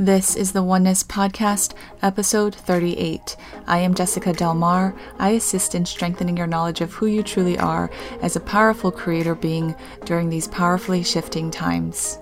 This 0.00 0.34
is 0.34 0.52
the 0.52 0.62
Oneness 0.62 1.04
Podcast, 1.04 1.74
episode 2.00 2.54
38. 2.54 3.36
I 3.66 3.80
am 3.80 3.94
Jessica 3.94 4.32
Delmar. 4.32 4.96
I 5.18 5.32
assist 5.32 5.74
in 5.74 5.84
strengthening 5.84 6.38
your 6.38 6.46
knowledge 6.46 6.80
of 6.80 6.94
who 6.94 7.04
you 7.04 7.22
truly 7.22 7.58
are 7.58 7.90
as 8.22 8.34
a 8.34 8.40
powerful 8.40 8.90
creator 8.90 9.34
being 9.34 9.74
during 10.06 10.30
these 10.30 10.48
powerfully 10.48 11.02
shifting 11.02 11.50
times. 11.50 12.18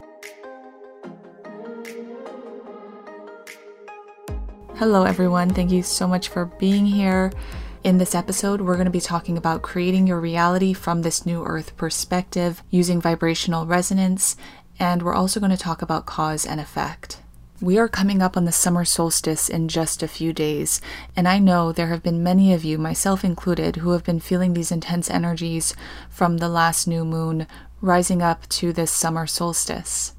Hello, 4.75 5.05
everyone. 5.05 5.51
Thank 5.51 5.71
you 5.71 5.85
so 5.85 6.09
much 6.09 6.31
for 6.31 6.47
being 6.47 6.85
here. 6.85 7.33
In 7.85 7.99
this 7.99 8.17
episode, 8.17 8.61
we're 8.61 8.75
going 8.75 8.87
to 8.87 8.91
be 8.91 9.01
talking 9.01 9.39
about 9.39 9.63
creating 9.63 10.09
your 10.09 10.19
reality 10.19 10.73
from 10.73 11.03
this 11.03 11.25
new 11.25 11.45
earth 11.45 11.77
perspective 11.77 12.61
using 12.71 13.01
vibrational 13.01 13.67
resonance, 13.67 14.37
and 14.81 15.01
we're 15.01 15.15
also 15.15 15.39
going 15.39 15.53
to 15.53 15.57
talk 15.57 15.81
about 15.81 16.07
cause 16.07 16.45
and 16.45 16.61
effect. 16.61 17.23
We 17.61 17.77
are 17.77 17.88
coming 17.88 18.22
up 18.22 18.36
on 18.36 18.45
the 18.45 18.52
summer 18.52 18.84
solstice 18.84 19.48
in 19.48 19.66
just 19.66 20.00
a 20.00 20.07
few 20.07 20.32
days, 20.32 20.80
and 21.16 21.26
I 21.26 21.40
know 21.40 21.72
there 21.72 21.89
have 21.89 22.04
been 22.04 22.22
many 22.22 22.54
of 22.54 22.64
you, 22.64 22.79
myself 22.79 23.25
included, 23.25 23.76
who 23.76 23.90
have 23.90 24.04
been 24.04 24.21
feeling 24.21 24.54
these 24.54 24.71
intense 24.71 25.11
energies 25.11 25.75
from 26.08 26.36
the 26.36 26.49
last 26.49 26.86
new 26.86 27.04
moon 27.04 27.49
rising 27.80 28.22
up 28.22 28.49
to 28.50 28.72
this 28.72 28.93
summer 28.93 29.26
solstice. 29.26 30.13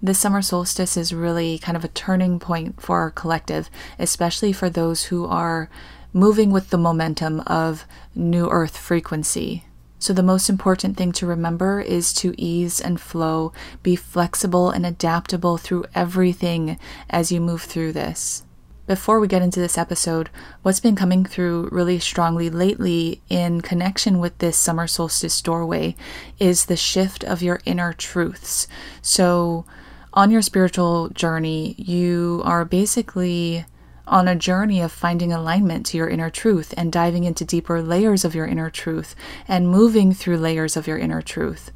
This 0.00 0.20
summer 0.20 0.42
solstice 0.42 0.96
is 0.96 1.12
really 1.12 1.58
kind 1.58 1.76
of 1.76 1.84
a 1.84 1.88
turning 1.88 2.38
point 2.38 2.80
for 2.80 3.00
our 3.00 3.10
collective, 3.10 3.68
especially 3.98 4.52
for 4.52 4.70
those 4.70 5.04
who 5.04 5.26
are 5.26 5.68
moving 6.12 6.52
with 6.52 6.70
the 6.70 6.78
momentum 6.78 7.40
of 7.48 7.84
new 8.14 8.48
earth 8.48 8.76
frequency. 8.76 9.64
So, 10.00 10.14
the 10.14 10.22
most 10.22 10.48
important 10.48 10.96
thing 10.96 11.12
to 11.12 11.26
remember 11.26 11.80
is 11.80 12.14
to 12.14 12.34
ease 12.40 12.80
and 12.80 12.98
flow, 12.98 13.52
be 13.82 13.96
flexible 13.96 14.70
and 14.70 14.86
adaptable 14.86 15.58
through 15.58 15.84
everything 15.94 16.78
as 17.10 17.30
you 17.30 17.38
move 17.38 17.62
through 17.62 17.92
this. 17.92 18.42
Before 18.86 19.20
we 19.20 19.28
get 19.28 19.42
into 19.42 19.60
this 19.60 19.76
episode, 19.76 20.30
what's 20.62 20.80
been 20.80 20.96
coming 20.96 21.26
through 21.26 21.68
really 21.70 21.98
strongly 21.98 22.48
lately 22.48 23.20
in 23.28 23.60
connection 23.60 24.18
with 24.18 24.38
this 24.38 24.56
summer 24.56 24.86
solstice 24.86 25.40
doorway 25.42 25.94
is 26.38 26.64
the 26.64 26.78
shift 26.78 27.22
of 27.22 27.42
your 27.42 27.60
inner 27.66 27.92
truths. 27.92 28.66
So, 29.02 29.66
on 30.14 30.30
your 30.30 30.42
spiritual 30.42 31.10
journey, 31.10 31.74
you 31.76 32.40
are 32.44 32.64
basically 32.64 33.66
on 34.06 34.28
a 34.28 34.34
journey 34.34 34.80
of 34.80 34.92
finding 34.92 35.32
alignment 35.32 35.86
to 35.86 35.96
your 35.96 36.08
inner 36.08 36.30
truth 36.30 36.74
and 36.76 36.92
diving 36.92 37.24
into 37.24 37.44
deeper 37.44 37.80
layers 37.82 38.24
of 38.24 38.34
your 38.34 38.46
inner 38.46 38.70
truth 38.70 39.14
and 39.46 39.68
moving 39.68 40.12
through 40.12 40.38
layers 40.38 40.76
of 40.76 40.86
your 40.86 40.98
inner 40.98 41.22
truth. 41.22 41.70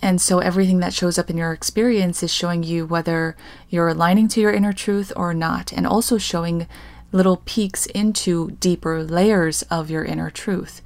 And 0.00 0.20
so 0.20 0.40
everything 0.40 0.80
that 0.80 0.92
shows 0.92 1.16
up 1.18 1.30
in 1.30 1.36
your 1.36 1.52
experience 1.52 2.22
is 2.22 2.32
showing 2.32 2.64
you 2.64 2.84
whether 2.84 3.36
you're 3.68 3.88
aligning 3.88 4.26
to 4.28 4.40
your 4.40 4.52
inner 4.52 4.72
truth 4.72 5.12
or 5.14 5.32
not, 5.32 5.72
and 5.72 5.86
also 5.86 6.18
showing 6.18 6.66
little 7.12 7.36
peeks 7.36 7.86
into 7.86 8.50
deeper 8.52 9.04
layers 9.04 9.62
of 9.64 9.90
your 9.90 10.04
inner 10.04 10.28
truth. 10.30 10.82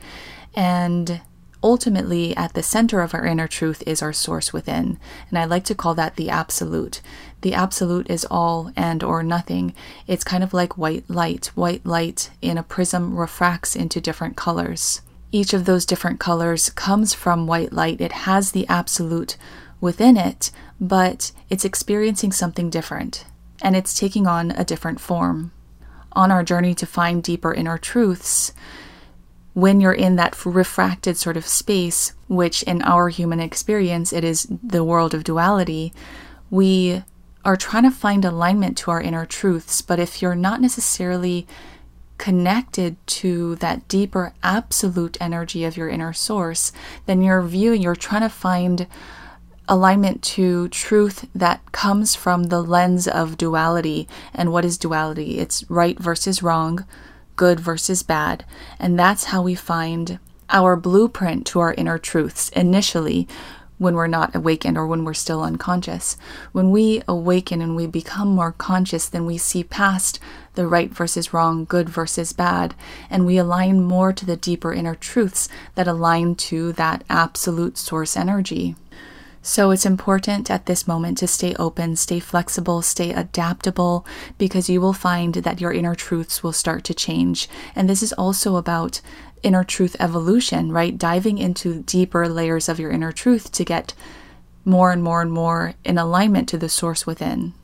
And 0.54 1.22
ultimately, 1.66 2.34
at 2.36 2.54
the 2.54 2.62
center 2.62 3.00
of 3.00 3.12
our 3.12 3.26
inner 3.26 3.48
truth 3.48 3.82
is 3.88 4.00
our 4.00 4.12
source 4.12 4.52
within. 4.52 5.00
And 5.28 5.36
I 5.36 5.46
like 5.46 5.64
to 5.64 5.74
call 5.74 5.96
that 5.96 6.14
the 6.14 6.30
absolute. 6.30 7.02
The 7.40 7.54
absolute 7.54 8.08
is 8.08 8.24
all 8.30 8.70
and 8.76 9.02
or 9.02 9.24
nothing. 9.24 9.74
It's 10.06 10.22
kind 10.22 10.44
of 10.44 10.54
like 10.54 10.78
white 10.78 11.10
light. 11.10 11.46
White 11.56 11.84
light 11.84 12.30
in 12.40 12.56
a 12.56 12.62
prism 12.62 13.16
refracts 13.16 13.74
into 13.74 14.00
different 14.00 14.36
colors. 14.36 15.00
Each 15.32 15.52
of 15.52 15.64
those 15.64 15.84
different 15.84 16.20
colors 16.20 16.70
comes 16.70 17.14
from 17.14 17.48
white 17.48 17.72
light. 17.72 18.00
It 18.00 18.12
has 18.12 18.52
the 18.52 18.68
absolute 18.68 19.36
within 19.80 20.16
it, 20.16 20.52
but 20.80 21.32
it's 21.50 21.64
experiencing 21.64 22.30
something 22.30 22.70
different, 22.70 23.24
and 23.60 23.74
it's 23.74 23.98
taking 23.98 24.28
on 24.28 24.52
a 24.52 24.64
different 24.64 25.00
form. 25.00 25.50
On 26.12 26.30
our 26.30 26.44
journey 26.44 26.76
to 26.76 26.86
find 26.86 27.24
deeper 27.24 27.52
inner 27.52 27.76
truths, 27.76 28.52
when 29.56 29.80
you're 29.80 29.90
in 29.94 30.16
that 30.16 30.44
refracted 30.44 31.16
sort 31.16 31.34
of 31.34 31.46
space, 31.46 32.12
which 32.28 32.62
in 32.64 32.82
our 32.82 33.08
human 33.08 33.40
experience, 33.40 34.12
it 34.12 34.22
is 34.22 34.46
the 34.62 34.84
world 34.84 35.14
of 35.14 35.24
duality, 35.24 35.94
we 36.50 37.02
are 37.42 37.56
trying 37.56 37.84
to 37.84 37.90
find 37.90 38.22
alignment 38.22 38.76
to 38.76 38.90
our 38.90 39.00
inner 39.00 39.24
truths. 39.24 39.80
But 39.80 39.98
if 39.98 40.20
you're 40.20 40.34
not 40.34 40.60
necessarily 40.60 41.46
connected 42.18 42.98
to 43.06 43.54
that 43.56 43.88
deeper 43.88 44.34
absolute 44.42 45.16
energy 45.22 45.64
of 45.64 45.74
your 45.74 45.88
inner 45.88 46.12
source, 46.12 46.70
then 47.06 47.22
you're 47.22 47.40
viewing, 47.40 47.80
you're 47.80 47.96
trying 47.96 48.20
to 48.20 48.28
find 48.28 48.86
alignment 49.68 50.22
to 50.22 50.68
truth 50.68 51.30
that 51.34 51.72
comes 51.72 52.14
from 52.14 52.44
the 52.44 52.62
lens 52.62 53.08
of 53.08 53.38
duality. 53.38 54.06
And 54.34 54.52
what 54.52 54.66
is 54.66 54.76
duality? 54.76 55.38
It's 55.38 55.64
right 55.70 55.98
versus 55.98 56.42
wrong, 56.42 56.84
good 57.36 57.60
versus 57.60 58.02
bad. 58.02 58.44
And 58.78 58.98
that's 58.98 59.24
how 59.24 59.42
we 59.42 59.54
find 59.54 60.18
our 60.50 60.76
blueprint 60.76 61.46
to 61.48 61.60
our 61.60 61.74
inner 61.74 61.98
truths 61.98 62.48
initially 62.50 63.28
when 63.78 63.94
we're 63.94 64.06
not 64.06 64.34
awakened 64.34 64.78
or 64.78 64.86
when 64.86 65.04
we're 65.04 65.14
still 65.14 65.42
unconscious. 65.42 66.16
When 66.52 66.70
we 66.70 67.02
awaken 67.06 67.60
and 67.60 67.76
we 67.76 67.86
become 67.86 68.28
more 68.28 68.52
conscious, 68.52 69.08
then 69.08 69.26
we 69.26 69.36
see 69.36 69.64
past 69.64 70.18
the 70.54 70.66
right 70.66 70.90
versus 70.90 71.34
wrong, 71.34 71.66
good 71.66 71.88
versus 71.88 72.32
bad, 72.32 72.74
and 73.10 73.26
we 73.26 73.36
align 73.36 73.82
more 73.82 74.12
to 74.12 74.24
the 74.24 74.36
deeper 74.36 74.72
inner 74.72 74.94
truths 74.94 75.48
that 75.74 75.86
align 75.86 76.34
to 76.36 76.72
that 76.72 77.04
absolute 77.10 77.76
source 77.76 78.16
energy. 78.16 78.74
So 79.46 79.70
it's 79.70 79.86
important 79.86 80.50
at 80.50 80.66
this 80.66 80.88
moment 80.88 81.18
to 81.18 81.28
stay 81.28 81.54
open, 81.54 81.94
stay 81.94 82.18
flexible, 82.18 82.82
stay 82.82 83.12
adaptable, 83.12 84.04
because 84.38 84.68
you 84.68 84.80
will 84.80 84.92
find 84.92 85.34
that 85.34 85.60
your 85.60 85.72
inner 85.72 85.94
truths 85.94 86.42
will 86.42 86.52
start 86.52 86.82
to 86.82 86.94
change. 86.94 87.48
And 87.76 87.88
this 87.88 88.02
is 88.02 88.12
also 88.14 88.56
about 88.56 89.00
inner 89.44 89.62
truth 89.62 89.94
evolution, 90.00 90.72
right? 90.72 90.98
Diving 90.98 91.38
into 91.38 91.84
deeper 91.84 92.28
layers 92.28 92.68
of 92.68 92.80
your 92.80 92.90
inner 92.90 93.12
truth 93.12 93.52
to 93.52 93.64
get 93.64 93.94
more 94.64 94.90
and 94.90 95.00
more 95.00 95.22
and 95.22 95.30
more 95.30 95.74
in 95.84 95.96
alignment 95.96 96.48
to 96.48 96.58
the 96.58 96.68
source 96.68 97.06
within 97.06 97.54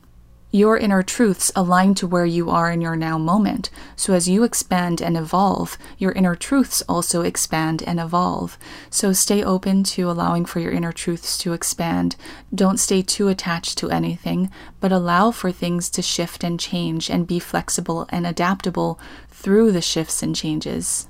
your 0.53 0.77
inner 0.77 1.01
truths 1.01 1.51
align 1.55 1.95
to 1.95 2.05
where 2.05 2.27
you 2.27 2.47
are 2.51 2.71
in 2.71 2.79
your 2.79 2.95
now 2.95 3.17
moment. 3.17 3.71
So 3.95 4.13
as 4.13 4.29
you 4.29 4.43
expand 4.43 5.01
and 5.01 5.17
evolve, 5.17 5.79
your 5.97 6.11
inner 6.11 6.35
truths 6.35 6.83
also 6.87 7.23
expand 7.23 7.81
and 7.81 7.99
evolve. 7.99 8.59
So 8.91 9.13
stay 9.13 9.43
open 9.43 9.83
to 9.85 10.11
allowing 10.11 10.45
for 10.45 10.59
your 10.59 10.71
inner 10.71 10.91
truths 10.91 11.39
to 11.39 11.53
expand. 11.53 12.15
Don't 12.53 12.79
stay 12.79 13.01
too 13.01 13.29
attached 13.29 13.79
to 13.79 13.89
anything, 13.89 14.51
but 14.79 14.91
allow 14.91 15.31
for 15.31 15.51
things 15.51 15.89
to 15.89 16.03
shift 16.03 16.43
and 16.43 16.59
change 16.59 17.09
and 17.09 17.25
be 17.25 17.39
flexible 17.39 18.05
and 18.09 18.27
adaptable 18.27 18.99
through 19.29 19.71
the 19.71 19.81
shifts 19.81 20.21
and 20.21 20.35
changes. 20.35 21.07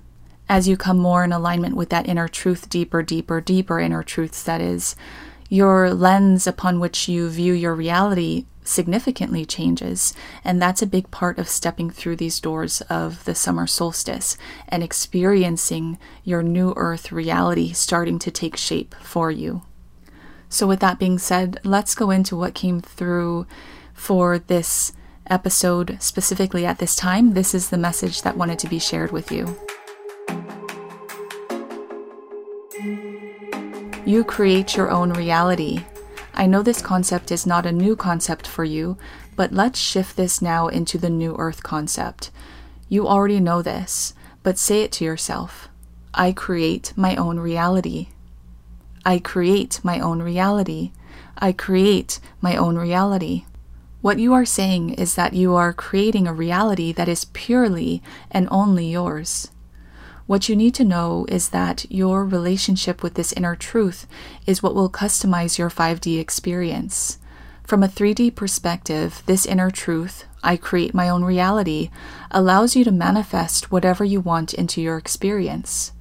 As 0.48 0.70
you 0.70 0.78
come 0.78 0.98
more 0.98 1.26
in 1.26 1.34
alignment 1.34 1.76
with 1.76 1.90
that 1.90 2.08
inner 2.08 2.30
truth, 2.30 2.70
deeper, 2.70 3.04
deeper, 3.04 3.42
deeper 3.42 3.78
inner 3.78 4.04
truths, 4.04 4.42
that 4.44 4.62
is, 4.62 4.96
your 5.50 5.94
lens 5.94 6.48
upon 6.48 6.80
which 6.80 7.10
you 7.10 7.30
view 7.30 7.52
your 7.52 7.76
reality 7.76 8.46
significantly 8.64 9.46
changes. 9.46 10.14
And 10.44 10.62
that's 10.62 10.82
a 10.82 10.88
big 10.88 11.12
part 11.12 11.38
of 11.38 11.48
stepping 11.48 11.90
through 11.90 12.18
these 12.18 12.40
doors 12.40 12.82
of 12.82 13.24
the 13.26 13.36
summer 13.36 13.68
solstice 13.68 14.38
and 14.68 14.84
experiencing 14.84 15.98
your 16.24 16.44
new 16.44 16.74
earth 16.76 17.12
reality 17.12 17.74
starting 17.74 18.20
to 18.20 18.32
take 18.32 18.58
shape 18.58 18.96
for 18.96 19.32
you. 19.32 19.64
So, 20.50 20.68
with 20.68 20.82
that 20.82 21.00
being 21.00 21.18
said, 21.18 21.60
let's 21.64 21.96
go 21.96 22.12
into 22.12 22.38
what 22.38 22.54
came 22.54 22.80
through 22.80 23.48
for 23.94 24.38
this 24.38 24.94
episode 25.28 25.98
specifically 26.00 26.66
at 26.66 26.80
this 26.80 26.96
time. 26.96 27.34
This 27.34 27.56
is 27.56 27.70
the 27.70 27.78
message 27.78 28.22
that 28.22 28.38
wanted 28.38 28.60
to 28.60 28.68
be 28.68 28.80
shared 28.80 29.12
with 29.12 29.32
you. 29.32 29.58
You 34.06 34.24
create 34.26 34.76
your 34.76 34.92
own 34.92 35.14
reality. 35.14 35.84
I 36.34 36.48
know 36.48 36.64
this 36.64 36.82
concept 36.82 37.32
is 37.32 37.46
not 37.46 37.66
a 37.66 37.72
new 37.72 37.96
concept 37.96 38.48
for 38.48 38.64
you, 38.64 38.98
but 39.36 39.52
let's 39.52 39.80
shift 39.80 40.18
this 40.18 40.42
now 40.42 40.68
into 40.68 40.98
the 40.98 41.10
new 41.10 41.36
earth 41.38 41.64
concept. 41.64 42.32
You 42.90 43.08
already 43.08 43.40
know 43.40 43.62
this, 43.62 44.14
but 44.42 44.58
say 44.58 44.82
it 44.82 44.92
to 44.94 45.06
yourself 45.06 45.70
I 46.14 46.32
create 46.32 46.94
my 46.96 47.16
own 47.16 47.40
reality. 47.40 48.10
I 49.06 49.20
create 49.20 49.80
my 49.84 50.00
own 50.00 50.22
reality. 50.22 50.92
I 51.38 51.52
create 51.52 52.20
my 52.40 52.56
own 52.56 52.78
reality. 52.78 53.46
What 54.02 54.20
you 54.20 54.34
are 54.34 54.46
saying 54.46 54.96
is 54.96 55.16
that 55.16 55.34
you 55.34 55.56
are 55.56 55.74
creating 55.74 56.28
a 56.28 56.34
reality 56.34 56.92
that 56.94 57.08
is 57.08 57.26
purely 57.26 58.04
and 58.30 58.48
only 58.52 58.92
yours. 58.92 59.50
What 60.26 60.48
you 60.48 60.56
need 60.56 60.74
to 60.76 60.86
know 60.86 61.26
is 61.28 61.50
that 61.50 61.86
your 61.92 62.26
relationship 62.26 63.04
with 63.04 63.16
this 63.16 63.34
inner 63.34 63.56
truth 63.56 64.08
is 64.46 64.64
what 64.64 64.74
will 64.74 64.90
customize 64.90 65.58
your 65.58 65.70
5D 65.70 66.18
experience. 66.20 67.20
From 67.64 67.84
a 67.84 67.90
3D 67.90 68.34
perspective, 68.34 69.22
this 69.26 69.46
inner 69.46 69.70
truth, 69.70 70.26
I 70.42 70.56
create 70.56 70.94
my 70.94 71.10
own 71.10 71.24
reality, 71.24 71.90
allows 72.32 72.76
you 72.76 72.84
to 72.86 72.92
manifest 72.92 73.72
whatever 73.72 74.06
you 74.06 74.22
want 74.22 74.54
into 74.54 74.82
your 74.82 74.98
experience. 74.98 75.92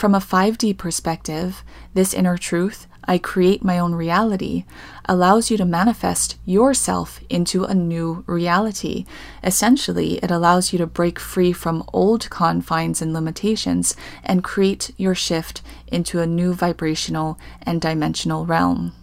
From 0.00 0.14
a 0.14 0.18
5D 0.18 0.78
perspective, 0.78 1.62
this 1.92 2.14
inner 2.14 2.38
truth, 2.38 2.86
I 3.04 3.18
create 3.18 3.62
my 3.62 3.78
own 3.78 3.94
reality, 3.94 4.64
allows 5.04 5.50
you 5.50 5.58
to 5.58 5.66
manifest 5.66 6.38
yourself 6.46 7.20
into 7.28 7.64
a 7.64 7.74
new 7.74 8.24
reality. 8.26 9.04
Essentially, 9.44 10.14
it 10.22 10.30
allows 10.30 10.72
you 10.72 10.78
to 10.78 10.86
break 10.86 11.18
free 11.18 11.52
from 11.52 11.84
old 11.92 12.30
confines 12.30 13.02
and 13.02 13.12
limitations 13.12 13.94
and 14.24 14.42
create 14.42 14.90
your 14.96 15.14
shift 15.14 15.60
into 15.86 16.20
a 16.20 16.26
new 16.26 16.54
vibrational 16.54 17.38
and 17.60 17.78
dimensional 17.78 18.46
realm. 18.46 18.94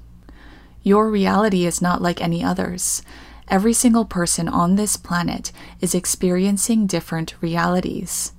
Your 0.82 1.12
reality 1.12 1.68
is 1.68 1.80
not 1.80 2.02
like 2.02 2.22
any 2.22 2.44
others. 2.44 3.04
Every 3.48 3.74
single 3.74 4.06
person 4.06 4.50
on 4.50 4.78
this 4.78 4.98
planet 4.98 5.52
is 5.80 5.94
experiencing 5.94 6.88
different 6.88 7.36
realities. 7.40 8.32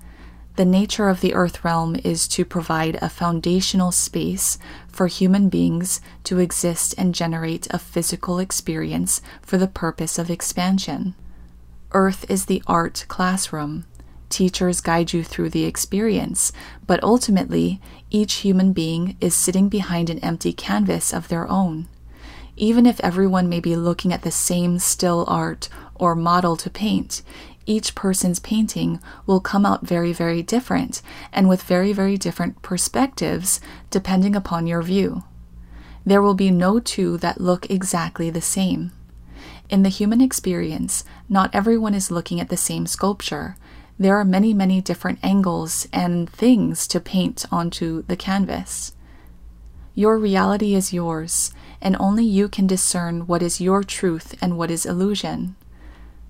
The 0.59 0.65
nature 0.65 1.09
of 1.09 1.21
the 1.21 1.35
earth 1.35 1.63
realm 1.63 1.95
is 2.03 2.27
to 2.27 2.45
provide 2.45 2.99
a 3.01 3.09
foundational 3.09 3.93
space 3.93 4.59
for 4.89 5.07
human 5.07 5.49
beings 5.49 6.01
to 6.25 6.41
exist 6.41 6.97
and 6.99 7.15
generate 7.15 7.69
a 7.71 7.79
physical 7.79 8.41
experience 8.41 9.23
for 9.41 9.57
the 9.57 9.69
purpose 9.69 10.19
of 10.19 10.31
expansion. 10.31 11.15
Earth 11.93 12.29
is 12.29 12.47
the 12.47 12.61
art 12.67 13.05
classroom. 13.07 13.85
Teachers 14.31 14.81
guide 14.81 15.13
you 15.13 15.23
through 15.23 15.51
the 15.51 15.63
experience, 15.63 16.51
but 16.89 17.05
ultimately, 17.05 17.81
each 18.11 18.43
human 18.43 18.73
being 18.73 19.17
is 19.21 19.37
sitting 19.37 19.69
behind 19.69 20.11
an 20.11 20.19
empty 20.25 20.53
canvas 20.53 21.15
of 21.15 21.29
their 21.29 21.49
own. 21.49 21.87
Even 22.57 22.85
if 22.85 22.99
everyone 22.99 23.49
may 23.49 23.61
be 23.61 23.77
looking 23.77 24.13
at 24.13 24.23
the 24.23 24.33
same 24.33 24.81
still 24.81 25.25
art 25.29 25.69
or 25.95 26.17
model 26.17 26.57
to 26.57 26.69
paint, 26.69 27.23
each 27.69 27.95
person's 27.95 28.41
painting 28.41 28.99
will 29.27 29.41
come 29.41 29.67
out 29.67 29.87
very, 29.87 30.13
very 30.13 30.43
different 30.43 31.03
and 31.33 31.49
with 31.49 31.63
very, 31.63 31.93
very 31.93 32.17
different 32.17 32.63
perspectives 32.63 33.61
depending 33.91 34.35
upon 34.35 34.67
your 34.67 34.83
view. 34.83 35.23
There 36.05 36.23
will 36.23 36.35
be 36.35 36.51
no 36.51 36.81
two 36.81 37.19
that 37.19 37.41
look 37.41 37.71
exactly 37.71 38.31
the 38.31 38.41
same. 38.41 38.93
In 39.69 39.83
the 39.83 39.91
human 39.91 40.23
experience, 40.23 41.05
not 41.29 41.55
everyone 41.55 41.93
is 41.93 42.11
looking 42.11 42.41
at 42.41 42.49
the 42.49 42.57
same 42.57 42.87
sculpture. 42.87 43.57
There 43.99 44.17
are 44.17 44.25
many, 44.25 44.55
many 44.55 44.81
different 44.81 45.19
angles 45.23 45.87
and 45.93 46.31
things 46.31 46.87
to 46.89 47.01
paint 47.01 47.45
onto 47.53 48.03
the 48.03 48.17
canvas. 48.17 48.95
Your 49.95 50.17
reality 50.17 50.75
is 50.75 50.93
yours, 50.93 51.53
and 51.83 51.97
only 52.01 52.25
you 52.25 52.49
can 52.49 52.67
discern 52.67 53.27
what 53.27 53.43
is 53.43 53.61
your 53.61 53.83
truth 53.83 54.35
and 54.41 54.57
what 54.57 54.71
is 54.71 54.87
illusion. 54.87 55.57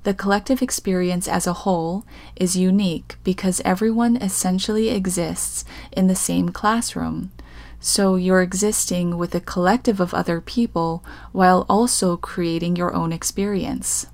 The 0.08 0.14
collective 0.14 0.62
experience 0.62 1.28
as 1.28 1.46
a 1.46 1.52
whole 1.52 2.06
is 2.34 2.56
unique 2.56 3.18
because 3.24 3.60
everyone 3.62 4.16
essentially 4.16 4.88
exists 4.88 5.66
in 5.92 6.06
the 6.06 6.14
same 6.14 6.48
classroom. 6.48 7.30
So 7.78 8.16
you're 8.16 8.40
existing 8.40 9.18
with 9.18 9.34
a 9.34 9.40
collective 9.40 10.00
of 10.00 10.14
other 10.14 10.40
people 10.40 11.04
while 11.32 11.66
also 11.68 12.16
creating 12.16 12.74
your 12.74 12.94
own 12.94 13.12
experience. 13.12 14.06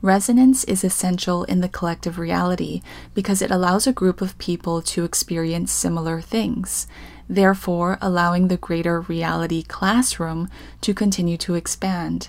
Resonance 0.00 0.62
is 0.62 0.84
essential 0.84 1.42
in 1.42 1.60
the 1.60 1.68
collective 1.68 2.20
reality 2.20 2.80
because 3.12 3.42
it 3.42 3.50
allows 3.50 3.88
a 3.88 3.92
group 3.92 4.20
of 4.20 4.38
people 4.38 4.80
to 4.82 5.02
experience 5.02 5.72
similar 5.72 6.20
things, 6.20 6.86
therefore, 7.28 7.98
allowing 8.00 8.46
the 8.46 8.56
greater 8.56 9.00
reality 9.00 9.64
classroom 9.64 10.48
to 10.82 10.94
continue 10.94 11.36
to 11.38 11.56
expand. 11.56 12.28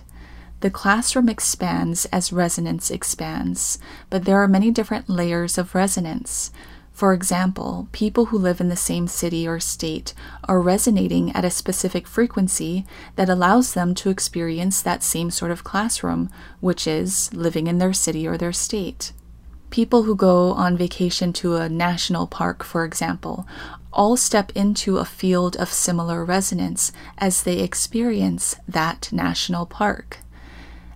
The 0.64 0.70
classroom 0.70 1.28
expands 1.28 2.06
as 2.06 2.32
resonance 2.32 2.90
expands, 2.90 3.80
but 4.10 4.24
there 4.24 4.42
are 4.42 4.48
many 4.48 4.72
different 4.72 5.10
layers 5.10 5.58
of 5.58 5.76
resonance. 5.76 6.52
For 6.94 7.12
example, 7.12 7.90
people 7.92 8.28
who 8.28 8.38
live 8.38 8.62
in 8.62 8.70
the 8.70 8.78
same 8.78 9.10
city 9.10 9.46
or 9.46 9.60
state 9.60 10.14
are 10.46 10.62
resonating 10.62 11.36
at 11.36 11.44
a 11.44 11.50
specific 11.50 12.08
frequency 12.08 12.86
that 13.18 13.28
allows 13.28 13.74
them 13.74 13.94
to 13.96 14.10
experience 14.10 14.82
that 14.82 15.04
same 15.04 15.32
sort 15.32 15.52
of 15.52 15.66
classroom, 15.66 16.30
which 16.62 16.88
is 16.88 17.34
living 17.34 17.68
in 17.68 17.80
their 17.80 17.92
city 17.92 18.26
or 18.26 18.38
their 18.38 18.54
state. 18.54 19.12
People 19.70 20.04
who 20.04 20.16
go 20.16 20.54
on 20.54 20.78
vacation 20.78 21.34
to 21.34 21.58
a 21.58 21.68
national 21.68 22.26
park, 22.26 22.64
for 22.64 22.86
example, 22.86 23.46
all 23.92 24.16
step 24.16 24.50
into 24.56 24.98
a 24.98 25.04
field 25.04 25.58
of 25.58 25.74
similar 25.74 26.24
resonance 26.24 26.94
as 27.18 27.44
they 27.44 27.60
experience 27.60 28.56
that 28.66 29.10
national 29.12 29.66
park. 29.66 30.23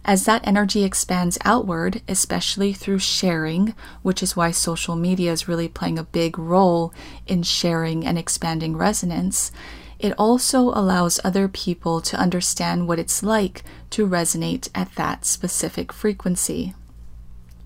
As 0.07 0.23
that 0.23 0.47
energy 0.47 0.85
expands 0.85 1.37
outward, 1.43 2.01
especially 2.07 2.71
through 2.71 2.99
sharing, 2.99 3.75
which 4.03 4.23
is 4.23 4.37
why 4.37 4.51
social 4.51 4.95
media 4.95 5.33
is 5.33 5.49
really 5.49 5.67
playing 5.67 5.99
a 5.99 6.03
big 6.03 6.39
role 6.39 6.93
in 7.27 7.43
sharing 7.43 8.05
and 8.05 8.17
expanding 8.17 8.77
resonance, 8.77 9.51
it 9.99 10.13
also 10.17 10.69
allows 10.69 11.19
other 11.25 11.49
people 11.49 11.99
to 11.99 12.15
understand 12.15 12.87
what 12.87 12.99
it's 12.99 13.21
like 13.21 13.65
to 13.89 14.07
resonate 14.07 14.69
at 14.73 14.95
that 14.95 15.25
specific 15.25 15.91
frequency. 15.91 16.73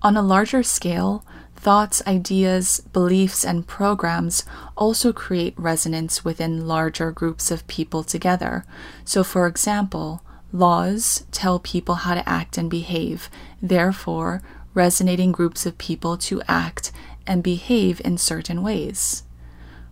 On 0.02 0.16
a 0.16 0.22
larger 0.22 0.64
scale, 0.64 1.24
thoughts, 1.54 2.02
ideas, 2.08 2.82
beliefs, 2.92 3.44
and 3.44 3.68
programs 3.68 4.44
also 4.76 5.12
create 5.12 5.54
resonance 5.56 6.24
within 6.24 6.66
larger 6.66 7.12
groups 7.12 7.52
of 7.52 7.68
people 7.68 8.02
together. 8.02 8.64
So, 9.04 9.22
for 9.22 9.46
example, 9.46 10.22
Laws 10.52 11.24
tell 11.32 11.58
people 11.58 11.96
how 11.96 12.14
to 12.14 12.28
act 12.28 12.58
and 12.58 12.70
behave, 12.70 13.30
therefore, 13.62 14.42
resonating 14.74 15.32
groups 15.32 15.64
of 15.64 15.78
people 15.78 16.16
to 16.18 16.42
act 16.46 16.92
and 17.26 17.42
behave 17.42 18.00
in 18.04 18.18
certain 18.18 18.62
ways. 18.62 19.22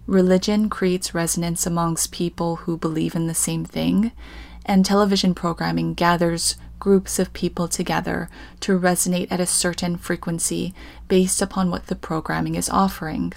Religion 0.06 0.68
creates 0.68 1.14
resonance 1.14 1.66
amongst 1.66 2.12
people 2.12 2.56
who 2.56 2.76
believe 2.76 3.14
in 3.14 3.26
the 3.26 3.34
same 3.34 3.64
thing, 3.64 4.12
and 4.66 4.84
television 4.84 5.34
programming 5.34 5.94
gathers 5.94 6.56
groups 6.78 7.18
of 7.18 7.32
people 7.32 7.68
together 7.68 8.28
to 8.58 8.78
resonate 8.78 9.30
at 9.30 9.40
a 9.40 9.46
certain 9.46 9.96
frequency 9.96 10.74
based 11.08 11.40
upon 11.40 11.70
what 11.70 11.86
the 11.86 11.94
programming 11.94 12.54
is 12.54 12.68
offering. 12.70 13.32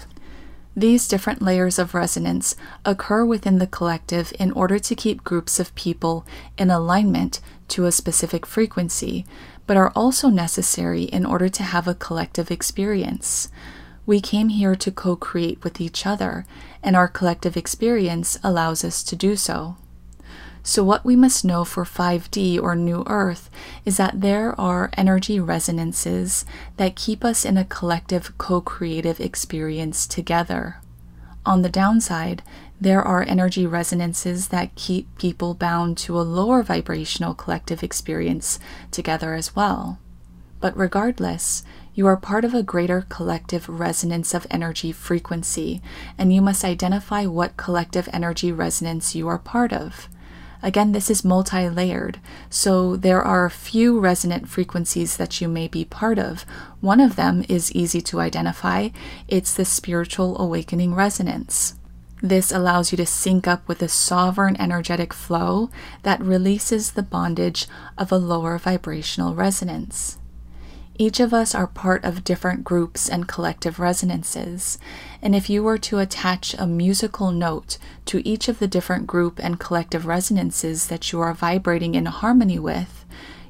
These 0.76 1.06
different 1.06 1.40
layers 1.40 1.78
of 1.78 1.94
resonance 1.94 2.56
occur 2.84 3.24
within 3.24 3.58
the 3.58 3.66
collective 3.66 4.32
in 4.40 4.50
order 4.52 4.78
to 4.80 4.94
keep 4.96 5.22
groups 5.22 5.60
of 5.60 5.74
people 5.76 6.26
in 6.58 6.70
alignment 6.70 7.40
to 7.68 7.86
a 7.86 7.92
specific 7.92 8.44
frequency, 8.44 9.24
but 9.66 9.76
are 9.76 9.92
also 9.94 10.28
necessary 10.28 11.04
in 11.04 11.24
order 11.24 11.48
to 11.48 11.62
have 11.62 11.86
a 11.86 11.94
collective 11.94 12.50
experience. 12.50 13.48
We 14.04 14.20
came 14.20 14.48
here 14.48 14.74
to 14.74 14.90
co 14.90 15.16
create 15.16 15.62
with 15.62 15.80
each 15.80 16.04
other, 16.06 16.44
and 16.82 16.96
our 16.96 17.08
collective 17.08 17.56
experience 17.56 18.36
allows 18.42 18.84
us 18.84 19.02
to 19.04 19.16
do 19.16 19.36
so. 19.36 19.76
So, 20.66 20.82
what 20.82 21.04
we 21.04 21.14
must 21.14 21.44
know 21.44 21.62
for 21.66 21.84
5D 21.84 22.58
or 22.58 22.74
New 22.74 23.04
Earth 23.06 23.50
is 23.84 23.98
that 23.98 24.22
there 24.22 24.58
are 24.58 24.90
energy 24.96 25.38
resonances 25.38 26.46
that 26.78 26.96
keep 26.96 27.22
us 27.22 27.44
in 27.44 27.58
a 27.58 27.66
collective 27.66 28.36
co 28.38 28.62
creative 28.62 29.20
experience 29.20 30.06
together. 30.06 30.80
On 31.44 31.60
the 31.60 31.68
downside, 31.68 32.42
there 32.80 33.02
are 33.02 33.22
energy 33.28 33.66
resonances 33.66 34.48
that 34.48 34.74
keep 34.74 35.18
people 35.18 35.52
bound 35.52 35.98
to 35.98 36.18
a 36.18 36.24
lower 36.24 36.62
vibrational 36.62 37.34
collective 37.34 37.82
experience 37.82 38.58
together 38.90 39.34
as 39.34 39.54
well. 39.54 39.98
But 40.60 40.74
regardless, 40.78 41.62
you 41.94 42.06
are 42.06 42.16
part 42.16 42.42
of 42.42 42.54
a 42.54 42.62
greater 42.62 43.04
collective 43.10 43.68
resonance 43.68 44.32
of 44.32 44.46
energy 44.50 44.92
frequency, 44.92 45.82
and 46.16 46.32
you 46.32 46.40
must 46.40 46.64
identify 46.64 47.26
what 47.26 47.58
collective 47.58 48.08
energy 48.14 48.50
resonance 48.50 49.14
you 49.14 49.28
are 49.28 49.38
part 49.38 49.70
of. 49.70 50.08
Again, 50.64 50.92
this 50.92 51.10
is 51.10 51.26
multi 51.26 51.68
layered, 51.68 52.18
so 52.48 52.96
there 52.96 53.20
are 53.20 53.44
a 53.44 53.50
few 53.50 54.00
resonant 54.00 54.48
frequencies 54.48 55.18
that 55.18 55.38
you 55.38 55.46
may 55.46 55.68
be 55.68 55.84
part 55.84 56.18
of. 56.18 56.46
One 56.80 57.00
of 57.00 57.16
them 57.16 57.44
is 57.50 57.70
easy 57.72 58.00
to 58.00 58.20
identify 58.20 58.88
it's 59.28 59.52
the 59.52 59.66
spiritual 59.66 60.40
awakening 60.40 60.94
resonance. 60.94 61.74
This 62.22 62.50
allows 62.50 62.92
you 62.92 62.96
to 62.96 63.04
sync 63.04 63.46
up 63.46 63.68
with 63.68 63.82
a 63.82 63.88
sovereign 63.88 64.58
energetic 64.58 65.12
flow 65.12 65.68
that 66.02 66.24
releases 66.24 66.92
the 66.92 67.02
bondage 67.02 67.66
of 67.98 68.10
a 68.10 68.16
lower 68.16 68.56
vibrational 68.56 69.34
resonance. 69.34 70.16
Each 70.96 71.18
of 71.18 71.34
us 71.34 71.56
are 71.56 71.66
part 71.66 72.04
of 72.04 72.22
different 72.22 72.62
groups 72.62 73.08
and 73.08 73.26
collective 73.26 73.80
resonances, 73.80 74.78
and 75.20 75.34
if 75.34 75.50
you 75.50 75.60
were 75.60 75.78
to 75.78 75.98
attach 75.98 76.54
a 76.54 76.68
musical 76.68 77.32
note 77.32 77.78
to 78.04 78.26
each 78.26 78.48
of 78.48 78.60
the 78.60 78.68
different 78.68 79.08
group 79.08 79.40
and 79.42 79.58
collective 79.58 80.06
resonances 80.06 80.86
that 80.86 81.10
you 81.10 81.20
are 81.20 81.34
vibrating 81.34 81.96
in 81.96 82.06
harmony 82.06 82.60
with, 82.60 83.04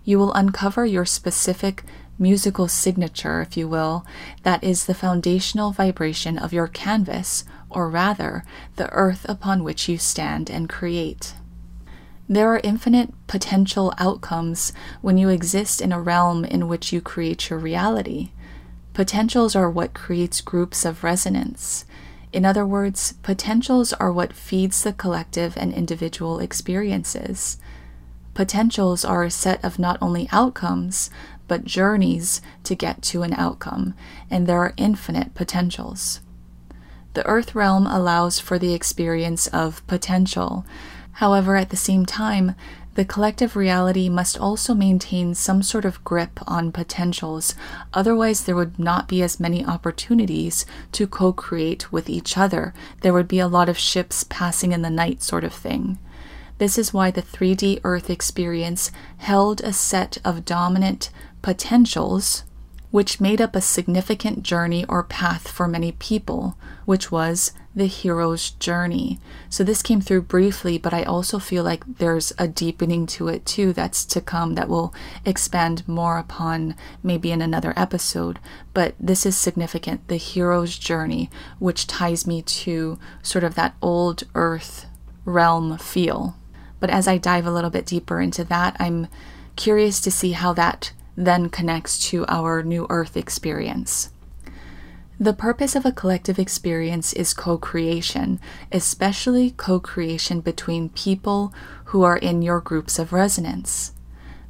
you 0.05 0.19
will 0.19 0.33
uncover 0.33 0.87
your 0.87 1.05
specific 1.05 1.85
musical 2.19 2.67
signature, 2.67 3.43
if 3.43 3.59
you 3.59 3.69
will, 3.69 4.07
that 4.43 4.65
is 4.65 4.87
the 4.87 4.95
foundational 4.95 5.71
vibration 5.71 6.39
of 6.39 6.53
your 6.53 6.69
canvas, 6.69 7.45
or 7.69 7.91
rather, 7.91 8.43
the 8.77 8.89
earth 8.91 9.27
upon 9.29 9.63
which 9.63 9.87
you 9.87 9.99
stand 9.99 10.49
and 10.49 10.71
create. 10.71 11.35
There 12.28 12.49
are 12.54 12.61
infinite 12.64 13.12
potential 13.26 13.93
outcomes 13.99 14.73
when 15.02 15.19
you 15.19 15.28
exist 15.28 15.83
in 15.83 15.93
a 15.93 16.00
realm 16.00 16.45
in 16.45 16.69
which 16.69 16.93
you 16.93 17.00
create 17.00 17.50
your 17.50 17.59
reality. 17.59 18.31
Potentials 18.95 19.54
are 19.54 19.71
what 19.71 19.93
creates 19.93 20.40
groups 20.40 20.85
of 20.85 21.04
resonance. 21.04 21.85
In 22.33 22.45
other 22.45 22.66
words, 22.66 23.12
potentials 23.23 23.93
are 23.93 24.11
what 24.11 24.33
feeds 24.33 24.83
the 24.83 24.93
collective 24.93 25.57
and 25.57 25.73
individual 25.73 26.38
experiences. 26.38 27.59
Potentials 28.33 29.04
are 29.04 29.23
a 29.23 29.31
set 29.31 29.62
of 29.64 29.78
not 29.78 29.99
only 30.00 30.28
outcomes, 30.33 31.11
but 31.47 31.64
journeys 31.64 32.40
to 32.64 32.75
get 32.75 33.02
to 33.02 33.23
an 33.23 33.35
outcome, 33.35 33.95
and 34.31 34.47
there 34.47 34.59
are 34.59 34.75
infinite 34.76 35.35
potentials. 35.35 36.21
The 37.12 37.25
Earth 37.26 37.54
realm 37.54 37.87
allows 37.87 38.40
for 38.40 38.59
the 38.59 38.75
experience 38.75 39.47
of 39.49 39.87
potential. 39.87 40.66
However, 41.14 41.56
at 41.56 41.71
the 41.71 41.76
same 41.76 42.06
time, 42.06 42.54
the 42.94 43.04
collective 43.04 43.56
reality 43.56 44.09
must 44.09 44.38
also 44.38 44.73
maintain 44.75 45.35
some 45.35 45.62
sort 45.62 45.85
of 45.85 46.02
grip 46.04 46.38
on 46.47 46.71
potentials, 46.71 47.54
otherwise, 47.92 48.44
there 48.44 48.54
would 48.54 48.78
not 48.78 49.09
be 49.09 49.23
as 49.23 49.40
many 49.40 49.64
opportunities 49.64 50.64
to 50.92 51.06
co 51.06 51.33
create 51.33 51.92
with 51.92 52.09
each 52.09 52.38
other. 52.38 52.73
There 53.00 53.12
would 53.12 53.26
be 53.26 53.40
a 53.40 53.49
lot 53.49 53.68
of 53.68 53.78
ships 53.78 54.25
passing 54.25 54.73
in 54.73 54.83
the 54.83 54.90
night, 54.90 55.23
sort 55.23 55.42
of 55.42 55.52
thing. 55.52 55.99
This 56.59 56.78
is 56.78 56.94
why 56.94 57.11
the 57.11 57.23
3D 57.23 57.80
Earth 57.83 58.11
experience 58.11 58.92
held 59.16 59.61
a 59.61 59.73
set 59.73 60.18
of 60.25 60.44
dominant 60.44 61.11
potentials 61.42 62.44
which 62.92 63.21
made 63.21 63.40
up 63.40 63.56
a 63.56 63.61
significant 63.61 64.44
journey 64.44 64.85
or 64.88 65.02
path 65.02 65.49
for 65.49 65.66
many 65.66 65.90
people, 65.90 66.56
which 66.85 67.11
was 67.11 67.50
the 67.76 67.87
hero's 67.87 68.50
journey. 68.50 69.19
So 69.49 69.64
this 69.64 69.83
came 69.83 70.00
through 70.00 70.23
briefly, 70.23 70.78
but 70.78 70.95
I 70.95 71.02
also 71.02 71.38
feel 71.38 71.64
like 71.64 71.85
there's 71.99 72.33
a 72.38 72.47
deepening 72.47 73.07
to 73.07 73.28
it 73.28 73.45
too 73.45 73.73
that's 73.73 74.04
to 74.07 74.21
come 74.21 74.54
that 74.54 74.69
will 74.69 74.95
expand 75.25 75.87
more 75.88 76.19
upon 76.19 76.76
maybe 77.02 77.33
in 77.33 77.43
another 77.43 77.75
episode. 77.76 78.38
But 78.73 78.95
this 79.00 79.26
is 79.26 79.37
significant 79.37 80.07
the 80.09 80.16
hero's 80.16 80.78
journey, 80.78 81.31
which 81.59 81.87
ties 81.87 82.26
me 82.26 82.43
to 82.43 82.99
sort 83.23 83.45
of 83.45 83.57
that 83.57 83.75
old 83.83 84.23
earth 84.35 84.87
realm 85.25 85.78
feel. 85.78 86.37
But 86.78 86.90
as 86.90 87.09
I 87.09 87.19
dive 87.19 87.47
a 87.47 87.52
little 87.52 87.71
bit 87.71 87.87
deeper 87.87 88.21
into 88.21 88.45
that, 88.45 88.76
I'm 88.78 89.09
curious 89.57 90.00
to 90.02 90.11
see 90.11 90.33
how 90.33 90.52
that 90.52 90.93
then 91.16 91.49
connects 91.49 92.11
to 92.11 92.26
our 92.28 92.62
new 92.62 92.87
earth 92.90 93.16
experience. 93.16 94.11
The 95.25 95.33
purpose 95.33 95.75
of 95.75 95.87
a 95.87 95.90
collective 95.90 96.38
experience 96.38 97.14
is 97.14 97.33
co 97.33 97.57
creation, 97.57 98.38
especially 98.71 99.52
co 99.52 99.81
creation 99.81 100.43
between 100.43 100.90
people 100.90 101.54
who 101.87 102.02
are 102.02 102.19
in 102.19 102.43
your 102.43 102.61
groups 102.61 102.99
of 102.99 103.11
resonance. 103.11 103.93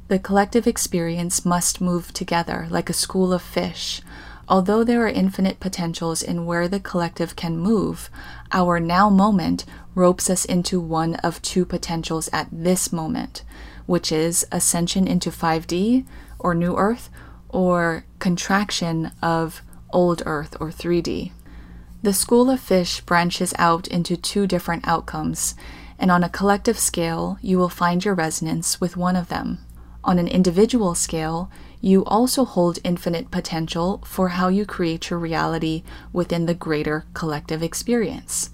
The 0.09 0.19
collective 0.19 0.67
experience 0.67 1.45
must 1.45 1.79
move 1.79 2.11
together 2.11 2.67
like 2.69 2.89
a 2.89 2.99
school 3.05 3.31
of 3.31 3.41
fish. 3.41 4.01
Although 4.49 4.83
there 4.83 5.01
are 5.05 5.07
infinite 5.07 5.61
potentials 5.61 6.21
in 6.21 6.45
where 6.45 6.67
the 6.67 6.81
collective 6.81 7.37
can 7.37 7.57
move, 7.57 8.09
our 8.51 8.77
now 8.77 9.09
moment 9.09 9.63
ropes 9.93 10.29
us 10.29 10.43
into 10.43 10.81
one 10.81 11.15
of 11.23 11.41
two 11.41 11.63
potentials 11.63 12.29
at 12.33 12.49
this 12.51 12.91
moment, 12.91 13.43
which 13.85 14.11
is 14.11 14.45
ascension 14.51 15.07
into 15.07 15.31
5D 15.31 16.05
or 16.37 16.53
New 16.53 16.75
Earth 16.75 17.09
or 17.47 18.03
contraction 18.19 19.13
of 19.21 19.61
Old 19.95 20.21
Earth 20.25 20.57
or 20.59 20.69
3D. 20.71 21.31
The 22.03 22.13
school 22.13 22.49
of 22.49 22.59
fish 22.59 22.99
branches 23.01 23.53
out 23.57 23.87
into 23.87 24.17
two 24.17 24.45
different 24.45 24.85
outcomes, 24.85 25.55
and 25.97 26.11
on 26.11 26.21
a 26.21 26.29
collective 26.29 26.77
scale, 26.77 27.37
you 27.41 27.57
will 27.57 27.69
find 27.69 28.03
your 28.03 28.13
resonance 28.13 28.81
with 28.81 28.97
one 28.97 29.15
of 29.15 29.29
them. 29.29 29.59
On 30.03 30.19
an 30.19 30.27
individual 30.27 30.93
scale, 30.95 31.49
you 31.79 32.03
also 32.05 32.43
hold 32.43 32.77
infinite 32.83 33.31
potential 33.31 34.03
for 34.05 34.29
how 34.29 34.49
you 34.49 34.65
create 34.65 35.09
your 35.09 35.17
reality 35.17 35.83
within 36.11 36.45
the 36.45 36.53
greater 36.53 37.05
collective 37.13 37.63
experience. 37.63 38.49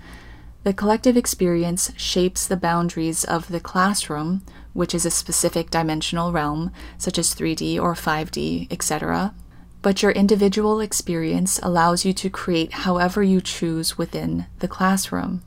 The 0.64 0.74
collective 0.74 1.18
experience 1.18 1.92
shapes 1.98 2.46
the 2.46 2.56
boundaries 2.56 3.24
of 3.24 3.48
the 3.48 3.60
classroom, 3.60 4.44
which 4.74 4.94
is 4.94 5.08
a 5.08 5.12
specific 5.12 5.72
dimensional 5.72 6.32
realm, 6.32 6.72
such 7.00 7.18
as 7.18 7.34
3D 7.34 7.82
or 7.82 7.96
5D, 7.96 8.72
etc. 8.72 9.34
But 9.82 10.04
your 10.04 10.12
individual 10.12 10.80
experience 10.80 11.60
allows 11.64 12.06
you 12.06 12.14
to 12.14 12.30
create 12.30 12.74
however 12.74 13.24
you 13.24 13.42
choose 13.42 13.98
within 13.98 14.46
the 14.60 14.68
classroom. 14.68 15.42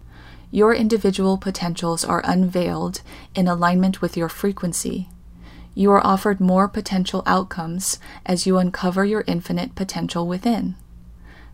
Your 0.50 0.75
individual 0.75 1.37
potentials 1.37 2.05
are 2.05 2.23
unveiled 2.25 3.03
in 3.35 3.49
alignment 3.49 4.00
with 4.00 4.17
your 4.17 4.29
frequency. 4.29 5.09
You 5.75 5.91
are 5.93 6.07
offered 6.07 6.41
more 6.41 6.69
potential 6.69 7.23
outcomes 7.26 7.99
as 8.25 8.47
you 8.47 8.59
uncover 8.59 9.05
your 9.05 9.25
infinite 9.26 9.75
potential 9.75 10.26
within. 10.26 10.76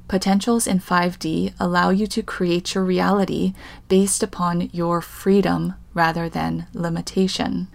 Potentials 0.08 0.66
in 0.66 0.80
5D 0.80 1.54
allow 1.60 1.90
you 1.90 2.06
to 2.08 2.22
create 2.22 2.75
your 2.75 2.84
reality 2.84 3.54
based 3.88 4.22
upon 4.22 4.68
your 4.72 5.00
freedom 5.00 5.75
rather 5.94 6.28
than 6.28 6.66
limitation. 6.75 7.68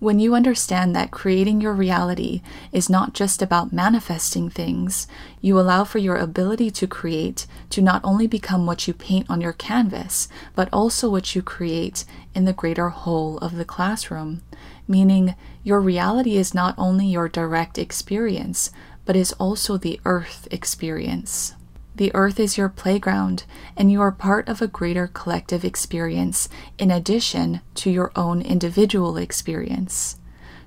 When 0.00 0.20
you 0.20 0.36
understand 0.36 0.94
that 0.94 1.10
creating 1.10 1.60
your 1.60 1.72
reality 1.72 2.40
is 2.70 2.88
not 2.88 3.14
just 3.14 3.42
about 3.42 3.72
manifesting 3.72 4.48
things, 4.48 5.08
you 5.40 5.58
allow 5.58 5.82
for 5.82 5.98
your 5.98 6.16
ability 6.16 6.70
to 6.70 6.86
create 6.86 7.48
to 7.70 7.82
not 7.82 8.00
only 8.04 8.28
become 8.28 8.64
what 8.64 8.86
you 8.86 8.94
paint 8.94 9.28
on 9.28 9.40
your 9.40 9.52
canvas, 9.52 10.28
but 10.54 10.68
also 10.72 11.10
what 11.10 11.34
you 11.34 11.42
create 11.42 12.04
in 12.32 12.44
the 12.44 12.52
greater 12.52 12.90
whole 12.90 13.38
of 13.38 13.56
the 13.56 13.64
classroom. 13.64 14.42
Meaning, 14.86 15.34
your 15.64 15.80
reality 15.80 16.36
is 16.36 16.54
not 16.54 16.76
only 16.78 17.06
your 17.06 17.28
direct 17.28 17.76
experience, 17.76 18.70
but 19.04 19.16
is 19.16 19.32
also 19.32 19.76
the 19.76 20.00
earth 20.04 20.46
experience. 20.52 21.54
The 21.98 22.14
earth 22.14 22.38
is 22.38 22.56
your 22.56 22.68
playground, 22.68 23.42
and 23.76 23.90
you 23.90 24.00
are 24.00 24.12
part 24.12 24.48
of 24.48 24.62
a 24.62 24.68
greater 24.68 25.08
collective 25.08 25.64
experience 25.64 26.48
in 26.78 26.92
addition 26.92 27.60
to 27.74 27.90
your 27.90 28.12
own 28.14 28.40
individual 28.40 29.16
experience. 29.16 30.16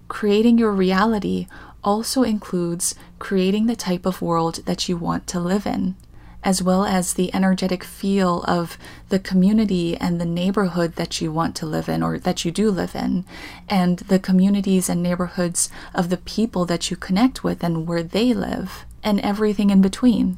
Creating 0.09 0.57
your 0.57 0.73
reality 0.73 1.47
also 1.85 2.23
includes 2.23 2.95
creating 3.17 3.67
the 3.67 3.77
type 3.77 4.05
of 4.05 4.21
world 4.21 4.65
that 4.65 4.89
you 4.89 4.97
want 4.97 5.25
to 5.27 5.39
live 5.39 5.65
in, 5.65 5.95
as 6.43 6.61
well 6.61 6.83
as 6.83 7.13
the 7.13 7.33
energetic 7.33 7.85
feel 7.85 8.43
of 8.43 8.77
the 9.07 9.17
community 9.17 9.95
and 9.95 10.19
the 10.19 10.25
neighborhood 10.25 10.97
that 10.97 11.21
you 11.21 11.31
want 11.31 11.55
to 11.55 11.65
live 11.65 11.87
in 11.87 12.03
or 12.03 12.19
that 12.19 12.43
you 12.43 12.51
do 12.51 12.69
live 12.69 12.93
in, 12.93 13.23
and 13.69 13.99
the 13.99 14.19
communities 14.19 14.89
and 14.89 15.01
neighborhoods 15.01 15.69
of 15.93 16.09
the 16.09 16.17
people 16.17 16.65
that 16.65 16.91
you 16.91 16.97
connect 16.97 17.41
with 17.41 17.63
and 17.63 17.87
where 17.87 18.03
they 18.03 18.33
live, 18.33 18.85
and 19.01 19.21
everything 19.21 19.69
in 19.69 19.81
between. 19.81 20.37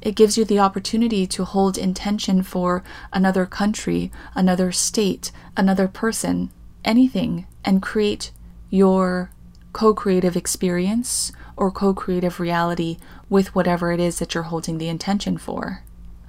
It 0.00 0.14
gives 0.14 0.38
you 0.38 0.44
the 0.44 0.60
opportunity 0.60 1.26
to 1.26 1.44
hold 1.44 1.76
intention 1.76 2.42
for 2.42 2.82
another 3.12 3.46
country, 3.46 4.12
another 4.34 4.70
state, 4.72 5.32
another 5.56 5.88
person, 5.88 6.50
anything, 6.84 7.46
and 7.64 7.82
create 7.82 8.30
your 8.70 9.30
co 9.72 9.92
creative 9.94 10.36
experience 10.36 11.32
or 11.56 11.70
co 11.70 11.92
creative 11.92 12.38
reality 12.38 12.98
with 13.28 13.54
whatever 13.54 13.92
it 13.92 14.00
is 14.00 14.18
that 14.18 14.34
you're 14.34 14.44
holding 14.44 14.78
the 14.78 14.88
intention 14.88 15.36
for. 15.36 15.82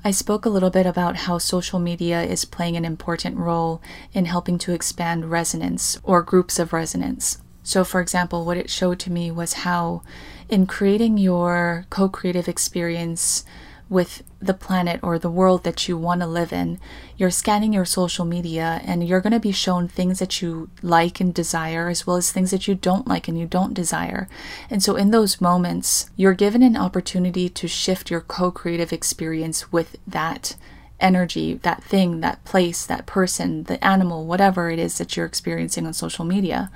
I 0.04 0.12
spoke 0.12 0.46
a 0.46 0.50
little 0.50 0.70
bit 0.70 0.86
about 0.86 1.18
how 1.18 1.38
social 1.38 1.78
media 1.78 2.24
is 2.24 2.46
playing 2.46 2.78
an 2.78 2.86
important 2.86 3.38
role 3.38 3.82
in 4.14 4.26
helping 4.26 4.58
to 4.60 4.74
expand 4.74 5.30
resonance 5.30 6.00
or 6.04 6.22
groups 6.22 6.58
of 6.58 6.72
resonance. 6.72 7.40
So, 7.70 7.84
for 7.84 8.02
example, 8.02 8.46
what 8.46 8.58
it 8.58 8.68
showed 8.68 8.98
to 9.02 9.12
me 9.12 9.30
was 9.30 9.62
how, 9.62 10.02
in 10.50 10.66
creating 10.66 11.20
your 11.20 11.86
co 11.92 12.10
creative 12.10 12.48
experience 12.48 13.46
with 13.88 14.24
the 14.42 14.56
planet 14.56 15.00
or 15.04 15.20
the 15.20 15.30
world 15.30 15.64
that 15.66 15.88
you 15.88 15.96
want 15.96 16.22
to 16.22 16.26
live 16.26 16.52
in, 16.52 16.80
you're 17.16 17.30
scanning 17.30 17.72
your 17.72 17.86
social 17.86 18.26
media 18.26 18.82
and 18.86 19.08
you're 19.08 19.22
going 19.22 19.34
to 19.34 19.40
be 19.40 19.52
shown 19.52 19.88
things 19.88 20.18
that 20.18 20.42
you 20.42 20.72
like 20.82 21.20
and 21.20 21.32
desire, 21.32 21.90
as 21.90 22.08
well 22.08 22.16
as 22.16 22.32
things 22.32 22.50
that 22.50 22.68
you 22.68 22.74
don't 22.74 23.08
like 23.08 23.28
and 23.28 23.38
you 23.38 23.46
don't 23.46 23.76
desire. 23.76 24.28
And 24.72 24.82
so, 24.82 24.96
in 24.96 25.12
those 25.12 25.40
moments, 25.40 26.10
you're 26.16 26.34
given 26.34 26.64
an 26.64 26.76
opportunity 26.76 27.50
to 27.50 27.68
shift 27.68 28.10
your 28.10 28.22
co 28.22 28.50
creative 28.50 28.92
experience 28.92 29.72
with 29.72 29.96
that 30.08 30.56
energy, 31.00 31.54
that 31.62 31.84
thing, 31.84 32.22
that 32.22 32.44
place, 32.46 32.84
that 32.88 33.06
person, 33.06 33.66
the 33.66 33.84
animal, 33.86 34.26
whatever 34.26 34.72
it 34.72 34.80
is 34.80 34.98
that 34.98 35.16
you're 35.16 35.28
experiencing 35.28 35.86
on 35.86 35.94
social 35.94 36.26
media. 36.26 36.72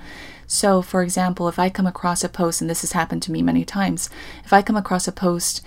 So, 0.54 0.84
for 0.84 1.02
example, 1.02 1.48
if 1.48 1.58
I 1.58 1.72
come 1.72 1.88
across 1.88 2.24
a 2.24 2.30
post, 2.30 2.62
and 2.62 2.70
this 2.70 2.82
has 2.82 2.92
happened 2.92 3.24
to 3.24 3.32
me 3.32 3.42
many 3.42 3.66
times, 3.66 4.08
if 4.46 4.54
I 4.54 4.62
come 4.62 4.76
across 4.76 5.08
a 5.08 5.12
post 5.12 5.66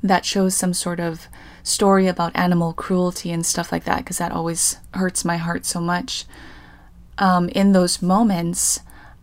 that 0.00 0.24
shows 0.24 0.54
some 0.54 0.72
sort 0.72 1.00
of 1.00 1.26
story 1.64 2.06
about 2.06 2.36
animal 2.36 2.72
cruelty 2.72 3.32
and 3.32 3.44
stuff 3.44 3.72
like 3.72 3.82
that, 3.82 3.98
because 3.98 4.18
that 4.18 4.30
always 4.30 4.76
hurts 4.94 5.24
my 5.24 5.38
heart 5.38 5.66
so 5.66 5.80
much, 5.80 6.24
um, 7.18 7.48
in 7.48 7.72
those 7.72 8.00
moments, 8.00 8.78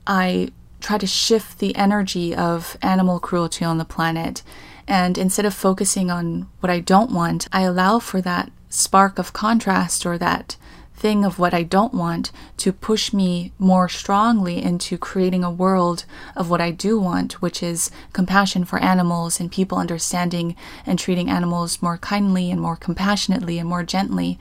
I 0.05 0.49
try 0.81 0.97
to 0.97 1.07
shift 1.07 1.59
the 1.59 1.73
energy 1.77 2.35
of 2.35 2.75
animal 2.81 3.21
cruelty 3.21 3.63
on 3.63 3.77
the 3.77 3.85
planet. 3.85 4.43
And 4.85 5.17
instead 5.17 5.45
of 5.45 5.53
focusing 5.53 6.11
on 6.11 6.49
what 6.59 6.69
I 6.69 6.81
don't 6.81 7.11
want, 7.11 7.47
I 7.53 7.61
allow 7.61 7.99
for 7.99 8.19
that 8.19 8.51
spark 8.67 9.17
of 9.17 9.31
contrast 9.31 10.05
or 10.05 10.17
that 10.17 10.57
thing 10.95 11.25
of 11.25 11.37
what 11.37 11.53
I 11.53 11.63
don't 11.63 11.93
want 11.93 12.31
to 12.57 12.71
push 12.71 13.13
me 13.13 13.51
more 13.59 13.89
strongly 13.89 14.63
into 14.63 14.97
creating 14.97 15.43
a 15.43 15.51
world 15.51 16.05
of 16.35 16.49
what 16.49 16.61
I 16.61 16.71
do 16.71 16.99
want, 16.99 17.41
which 17.41 17.61
is 17.61 17.91
compassion 18.13 18.65
for 18.65 18.79
animals 18.79 19.39
and 19.39 19.51
people 19.51 19.77
understanding 19.77 20.55
and 20.85 20.97
treating 20.97 21.29
animals 21.29 21.81
more 21.81 21.97
kindly 21.97 22.49
and 22.49 22.61
more 22.61 22.75
compassionately 22.75 23.59
and 23.59 23.67
more 23.67 23.83
gently. 23.83 24.39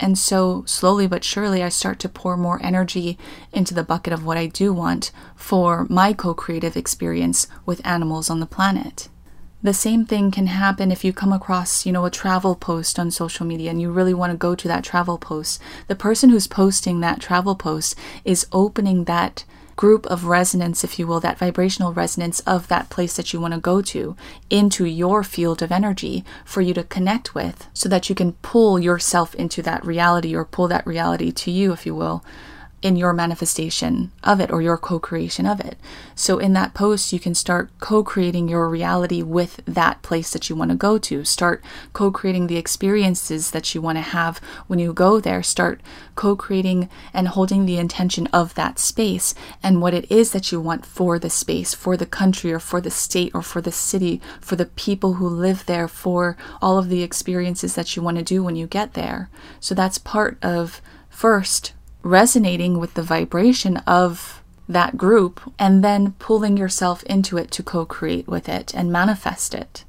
And 0.00 0.16
so, 0.16 0.62
slowly 0.64 1.08
but 1.08 1.24
surely, 1.24 1.62
I 1.62 1.70
start 1.70 1.98
to 2.00 2.08
pour 2.08 2.36
more 2.36 2.60
energy 2.62 3.18
into 3.52 3.74
the 3.74 3.82
bucket 3.82 4.12
of 4.12 4.24
what 4.24 4.36
I 4.36 4.46
do 4.46 4.72
want 4.72 5.10
for 5.34 5.86
my 5.90 6.12
co 6.12 6.34
creative 6.34 6.76
experience 6.76 7.48
with 7.66 7.84
animals 7.84 8.30
on 8.30 8.38
the 8.38 8.46
planet. 8.46 9.08
The 9.60 9.74
same 9.74 10.06
thing 10.06 10.30
can 10.30 10.46
happen 10.46 10.92
if 10.92 11.04
you 11.04 11.12
come 11.12 11.32
across, 11.32 11.84
you 11.84 11.90
know, 11.90 12.04
a 12.04 12.10
travel 12.12 12.54
post 12.54 12.96
on 12.96 13.10
social 13.10 13.44
media 13.44 13.70
and 13.70 13.80
you 13.80 13.90
really 13.90 14.14
want 14.14 14.30
to 14.30 14.38
go 14.38 14.54
to 14.54 14.68
that 14.68 14.84
travel 14.84 15.18
post. 15.18 15.60
The 15.88 15.96
person 15.96 16.30
who's 16.30 16.46
posting 16.46 17.00
that 17.00 17.20
travel 17.20 17.56
post 17.56 17.96
is 18.24 18.46
opening 18.52 19.04
that 19.04 19.44
group 19.74 20.06
of 20.06 20.26
resonance, 20.26 20.84
if 20.84 20.96
you 20.96 21.08
will, 21.08 21.18
that 21.20 21.38
vibrational 21.38 21.92
resonance 21.92 22.38
of 22.40 22.68
that 22.68 22.88
place 22.88 23.16
that 23.16 23.32
you 23.32 23.40
want 23.40 23.54
to 23.54 23.60
go 23.60 23.82
to 23.82 24.16
into 24.48 24.84
your 24.84 25.24
field 25.24 25.60
of 25.60 25.72
energy 25.72 26.24
for 26.44 26.60
you 26.60 26.72
to 26.74 26.84
connect 26.84 27.34
with 27.34 27.66
so 27.72 27.88
that 27.88 28.08
you 28.08 28.14
can 28.14 28.32
pull 28.34 28.78
yourself 28.78 29.34
into 29.34 29.60
that 29.62 29.84
reality 29.84 30.36
or 30.36 30.44
pull 30.44 30.68
that 30.68 30.86
reality 30.86 31.32
to 31.32 31.50
you, 31.50 31.72
if 31.72 31.84
you 31.84 31.96
will 31.96 32.24
in 32.80 32.94
your 32.94 33.12
manifestation 33.12 34.12
of 34.22 34.40
it 34.40 34.50
or 34.50 34.62
your 34.62 34.76
co 34.76 34.98
creation 34.98 35.46
of 35.46 35.60
it. 35.60 35.76
So, 36.14 36.38
in 36.38 36.52
that 36.52 36.74
post, 36.74 37.12
you 37.12 37.18
can 37.18 37.34
start 37.34 37.70
co 37.80 38.04
creating 38.04 38.48
your 38.48 38.68
reality 38.68 39.22
with 39.22 39.60
that 39.66 40.02
place 40.02 40.32
that 40.32 40.48
you 40.48 40.54
want 40.54 40.70
to 40.70 40.76
go 40.76 40.96
to. 40.98 41.24
Start 41.24 41.62
co 41.92 42.10
creating 42.10 42.46
the 42.46 42.56
experiences 42.56 43.50
that 43.50 43.74
you 43.74 43.80
want 43.80 43.98
to 43.98 44.02
have 44.02 44.40
when 44.68 44.78
you 44.78 44.92
go 44.92 45.18
there. 45.18 45.42
Start 45.42 45.80
co 46.14 46.36
creating 46.36 46.88
and 47.12 47.28
holding 47.28 47.66
the 47.66 47.78
intention 47.78 48.28
of 48.28 48.54
that 48.54 48.78
space 48.78 49.34
and 49.62 49.82
what 49.82 49.94
it 49.94 50.10
is 50.10 50.30
that 50.30 50.52
you 50.52 50.60
want 50.60 50.86
for 50.86 51.18
the 51.18 51.30
space, 51.30 51.74
for 51.74 51.96
the 51.96 52.06
country, 52.06 52.52
or 52.52 52.60
for 52.60 52.80
the 52.80 52.90
state, 52.90 53.32
or 53.34 53.42
for 53.42 53.60
the 53.60 53.72
city, 53.72 54.20
for 54.40 54.54
the 54.54 54.66
people 54.66 55.14
who 55.14 55.28
live 55.28 55.66
there, 55.66 55.88
for 55.88 56.36
all 56.62 56.78
of 56.78 56.88
the 56.88 57.02
experiences 57.02 57.74
that 57.74 57.96
you 57.96 58.02
want 58.02 58.18
to 58.18 58.22
do 58.22 58.44
when 58.44 58.54
you 58.54 58.68
get 58.68 58.94
there. 58.94 59.28
So, 59.58 59.74
that's 59.74 59.98
part 59.98 60.38
of 60.42 60.80
first 61.08 61.72
resonating 62.02 62.78
with 62.78 62.94
the 62.94 63.02
vibration 63.02 63.78
of 63.78 64.42
that 64.68 64.96
group 64.96 65.40
and 65.58 65.82
then 65.82 66.12
pulling 66.18 66.56
yourself 66.56 67.02
into 67.04 67.36
it 67.36 67.50
to 67.50 67.62
co 67.62 67.84
create 67.86 68.28
with 68.28 68.48
it 68.48 68.74
and 68.74 68.92
manifest 68.92 69.54
it. 69.54 69.84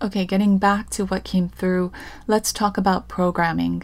Okay, 0.00 0.24
getting 0.24 0.58
back 0.58 0.90
to 0.90 1.06
what 1.06 1.24
came 1.24 1.48
through, 1.48 1.90
let's 2.26 2.52
talk 2.52 2.78
about 2.78 3.08
programming. 3.08 3.82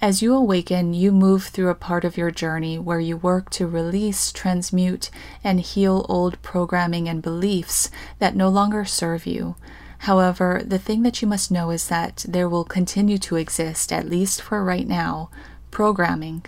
As 0.00 0.22
you 0.22 0.32
awaken, 0.32 0.94
you 0.94 1.10
move 1.10 1.46
through 1.46 1.70
a 1.70 1.74
part 1.74 2.04
of 2.04 2.16
your 2.16 2.30
journey 2.30 2.78
where 2.78 3.00
you 3.00 3.16
work 3.16 3.50
to 3.50 3.66
release, 3.66 4.30
transmute, 4.30 5.10
and 5.42 5.58
heal 5.58 6.06
old 6.08 6.40
programming 6.40 7.08
and 7.08 7.20
beliefs 7.20 7.90
that 8.20 8.36
no 8.36 8.48
longer 8.48 8.84
serve 8.84 9.26
you. 9.26 9.56
However, 10.02 10.62
the 10.64 10.78
thing 10.78 11.02
that 11.02 11.20
you 11.20 11.26
must 11.26 11.50
know 11.50 11.70
is 11.70 11.88
that 11.88 12.24
there 12.28 12.48
will 12.48 12.62
continue 12.62 13.18
to 13.18 13.34
exist, 13.34 13.92
at 13.92 14.08
least 14.08 14.40
for 14.40 14.62
right 14.62 14.86
now, 14.86 15.30
programming. 15.72 16.44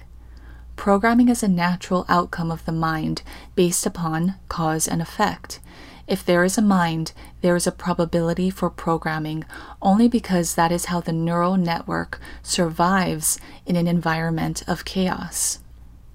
Programming 0.81 1.29
is 1.29 1.43
a 1.43 1.47
natural 1.47 2.07
outcome 2.09 2.51
of 2.51 2.65
the 2.65 2.73
mind 2.73 3.21
based 3.55 3.85
upon 3.85 4.37
cause 4.49 4.89
and 4.89 5.03
effect. 5.03 5.61
If 6.09 6.25
there 6.25 6.43
is 6.43 6.57
a 6.57 6.63
mind, 6.63 7.13
there 7.43 7.55
is 7.55 7.67
a 7.67 7.71
probability 7.71 8.49
for 8.49 8.71
programming 8.71 9.45
only 9.83 10.09
because 10.09 10.55
that 10.55 10.73
is 10.73 10.87
how 10.87 11.03
the 11.03 11.13
neural 11.13 11.59
network 11.59 12.19
survives 12.43 13.39
in 13.67 13.77
an 13.77 13.87
environment 13.87 14.63
of 14.67 14.87
chaos. 14.87 15.59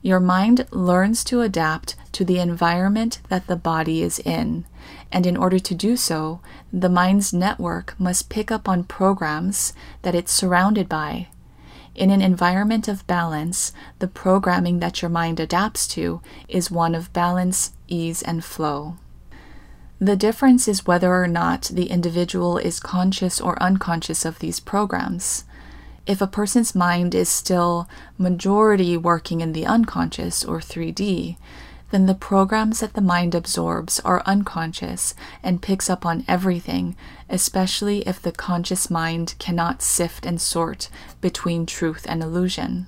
Your 0.01 0.19
mind 0.19 0.65
learns 0.71 1.23
to 1.25 1.41
adapt 1.41 1.95
to 2.13 2.25
the 2.25 2.39
environment 2.39 3.19
that 3.29 3.45
the 3.45 3.55
body 3.55 4.01
is 4.01 4.17
in, 4.17 4.65
and 5.11 5.27
in 5.27 5.37
order 5.37 5.59
to 5.59 5.75
do 5.75 5.95
so, 5.95 6.39
the 6.73 6.89
mind's 6.89 7.31
network 7.31 7.93
must 7.99 8.29
pick 8.29 8.49
up 8.49 8.67
on 8.67 8.83
programs 8.83 9.73
that 10.01 10.15
it's 10.15 10.31
surrounded 10.31 10.89
by 10.89 11.27
in 11.95 12.11
an 12.11 12.21
environment 12.21 12.87
of 12.87 13.07
balance, 13.07 13.71
the 13.99 14.07
programming 14.07 14.79
that 14.79 15.01
your 15.01 15.09
mind 15.09 15.39
adapts 15.39 15.87
to 15.87 16.21
is 16.47 16.69
one 16.69 16.93
of 16.93 17.13
balance, 17.13 17.71
ease, 17.87 18.21
and 18.21 18.43
flow. 18.43 18.97
The 19.99 20.17
difference 20.17 20.67
is 20.67 20.85
whether 20.85 21.13
or 21.13 21.27
not 21.27 21.63
the 21.63 21.89
individual 21.89 22.57
is 22.57 22.81
conscious 22.81 23.39
or 23.39 23.61
unconscious 23.63 24.25
of 24.25 24.39
these 24.39 24.59
programs. 24.59 25.45
If 26.05 26.21
a 26.21 26.27
person's 26.27 26.75
mind 26.75 27.15
is 27.15 27.29
still 27.29 27.87
majority 28.17 28.97
working 28.97 29.41
in 29.41 29.53
the 29.53 29.65
unconscious 29.65 30.43
or 30.43 30.59
3D, 30.59 31.37
then 31.91 32.05
the 32.05 32.15
programs 32.15 32.79
that 32.79 32.93
the 32.93 33.01
mind 33.01 33.35
absorbs 33.35 33.99
are 34.01 34.23
unconscious 34.25 35.13
and 35.43 35.61
picks 35.61 35.89
up 35.89 36.05
on 36.05 36.25
everything, 36.27 36.95
especially 37.29 37.99
if 38.07 38.21
the 38.21 38.31
conscious 38.31 38.89
mind 38.89 39.35
cannot 39.39 39.81
sift 39.81 40.25
and 40.25 40.41
sort 40.41 40.89
between 41.21 41.65
truth 41.65 42.05
and 42.09 42.23
illusion. 42.23 42.87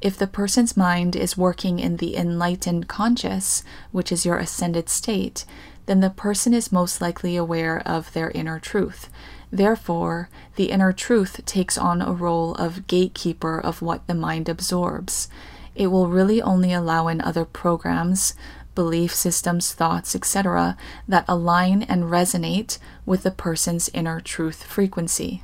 If 0.00 0.18
the 0.18 0.26
person's 0.26 0.76
mind 0.76 1.16
is 1.16 1.38
working 1.38 1.78
in 1.78 1.96
the 1.96 2.16
enlightened 2.16 2.88
conscious, 2.88 3.62
which 3.92 4.12
is 4.12 4.26
your 4.26 4.36
ascended 4.36 4.88
state, 4.88 5.44
then 5.86 6.00
the 6.00 6.10
person 6.10 6.52
is 6.52 6.72
most 6.72 7.00
likely 7.00 7.36
aware 7.36 7.80
of 7.86 8.12
their 8.12 8.30
inner 8.30 8.58
truth. 8.58 9.08
Therefore, 9.50 10.28
the 10.56 10.70
inner 10.70 10.92
truth 10.92 11.44
takes 11.46 11.78
on 11.78 12.02
a 12.02 12.12
role 12.12 12.54
of 12.56 12.86
gatekeeper 12.86 13.58
of 13.58 13.80
what 13.80 14.06
the 14.06 14.14
mind 14.14 14.48
absorbs 14.48 15.28
it 15.76 15.88
will 15.88 16.08
really 16.08 16.42
only 16.42 16.72
allow 16.72 17.08
in 17.08 17.20
other 17.20 17.44
programs, 17.44 18.34
belief 18.74 19.14
systems, 19.14 19.72
thoughts, 19.72 20.14
etc., 20.14 20.76
that 21.06 21.24
align 21.28 21.82
and 21.82 22.04
resonate 22.04 22.78
with 23.04 23.22
the 23.22 23.30
person's 23.30 23.88
inner 23.90 24.20
truth 24.20 24.64
frequency. 24.64 25.42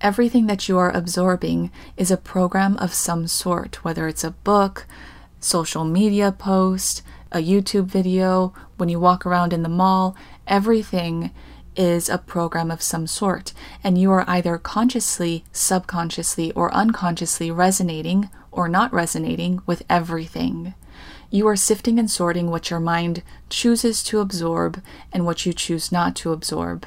Everything 0.00 0.46
that 0.46 0.68
you 0.68 0.78
are 0.78 0.90
absorbing 0.90 1.72
is 1.96 2.10
a 2.10 2.16
program 2.16 2.76
of 2.76 2.94
some 2.94 3.26
sort, 3.26 3.84
whether 3.84 4.06
it's 4.06 4.22
a 4.22 4.30
book, 4.30 4.86
social 5.40 5.84
media 5.84 6.30
post, 6.30 7.02
a 7.32 7.38
YouTube 7.38 7.86
video, 7.86 8.54
when 8.76 8.88
you 8.88 9.00
walk 9.00 9.26
around 9.26 9.52
in 9.52 9.62
the 9.62 9.68
mall, 9.68 10.16
everything 10.46 11.30
is 11.76 12.08
a 12.08 12.18
program 12.18 12.70
of 12.70 12.82
some 12.82 13.06
sort, 13.06 13.52
and 13.84 13.98
you 13.98 14.10
are 14.10 14.24
either 14.28 14.58
consciously, 14.58 15.44
subconsciously, 15.52 16.50
or 16.52 16.72
unconsciously 16.74 17.50
resonating 17.50 18.30
or 18.58 18.68
not 18.68 18.92
resonating 18.92 19.62
with 19.66 19.84
everything. 19.88 20.74
You 21.30 21.46
are 21.46 21.54
sifting 21.54 21.96
and 21.96 22.10
sorting 22.10 22.50
what 22.50 22.70
your 22.70 22.80
mind 22.80 23.22
chooses 23.48 24.02
to 24.02 24.18
absorb 24.18 24.82
and 25.12 25.24
what 25.24 25.46
you 25.46 25.52
choose 25.52 25.92
not 25.92 26.16
to 26.16 26.32
absorb. 26.32 26.84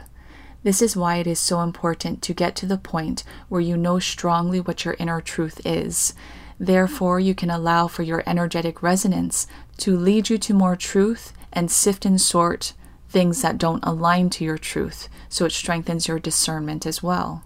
This 0.64 0.82
is 0.82 0.98
why 0.98 1.16
it 1.16 1.28
is 1.28 1.40
so 1.40 1.62
important 1.62 2.22
to 2.24 2.34
get 2.34 2.58
to 2.58 2.66
the 2.66 2.78
point 2.78 3.24
where 3.48 3.62
you 3.62 3.78
know 3.78 4.00
strongly 4.00 4.60
what 4.60 4.84
your 4.84 4.98
inner 5.00 5.22
truth 5.22 5.62
is. 5.66 6.14
Therefore, 6.60 7.22
you 7.22 7.34
can 7.34 7.50
allow 7.50 7.88
for 7.88 8.04
your 8.04 8.22
energetic 8.28 8.84
resonance 8.84 9.48
to 9.78 9.96
lead 9.96 10.30
you 10.30 10.38
to 10.40 10.54
more 10.54 10.76
truth 10.76 11.32
and 11.54 11.72
sift 11.72 12.06
and 12.06 12.20
sort 12.20 12.74
things 13.08 13.42
that 13.44 13.58
don't 13.58 13.86
align 13.86 14.30
to 14.32 14.44
your 14.44 14.58
truth, 14.58 15.08
so 15.30 15.46
it 15.46 15.54
strengthens 15.54 16.10
your 16.10 16.20
discernment 16.20 16.86
as 16.86 17.02
well. 17.02 17.46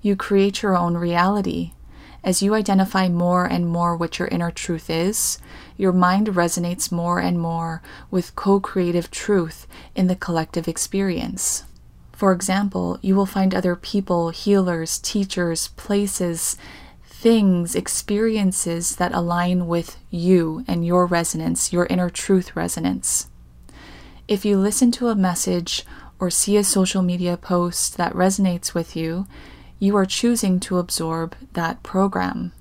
You 0.00 0.16
create 0.16 0.62
your 0.62 0.74
own 0.74 0.96
reality. 0.96 1.72
As 2.26 2.42
you 2.42 2.54
identify 2.54 3.08
more 3.08 3.44
and 3.44 3.68
more 3.68 3.96
what 3.96 4.18
your 4.18 4.26
inner 4.26 4.50
truth 4.50 4.90
is, 4.90 5.38
your 5.76 5.92
mind 5.92 6.26
resonates 6.26 6.90
more 6.90 7.20
and 7.20 7.38
more 7.38 7.82
with 8.10 8.34
co 8.34 8.58
creative 8.58 9.12
truth 9.12 9.68
in 9.94 10.08
the 10.08 10.16
collective 10.16 10.66
experience. 10.66 11.62
For 12.12 12.32
example, 12.32 12.98
you 13.00 13.14
will 13.14 13.26
find 13.26 13.54
other 13.54 13.76
people, 13.76 14.30
healers, 14.30 14.98
teachers, 14.98 15.68
places, 15.76 16.56
things, 17.04 17.76
experiences 17.76 18.96
that 18.96 19.14
align 19.14 19.68
with 19.68 19.96
you 20.10 20.64
and 20.66 20.84
your 20.84 21.06
resonance, 21.06 21.72
your 21.72 21.86
inner 21.86 22.10
truth 22.10 22.56
resonance. 22.56 23.28
If 24.26 24.44
you 24.44 24.58
listen 24.58 24.90
to 24.92 25.10
a 25.10 25.14
message 25.14 25.84
or 26.18 26.30
see 26.30 26.56
a 26.56 26.64
social 26.64 27.02
media 27.02 27.36
post 27.36 27.96
that 27.98 28.14
resonates 28.14 28.74
with 28.74 28.96
you, 28.96 29.28
you 29.78 29.96
are 29.96 30.06
choosing 30.06 30.58
to 30.60 30.78
absorb 30.78 31.36
that 31.52 31.82
program. 31.82 32.52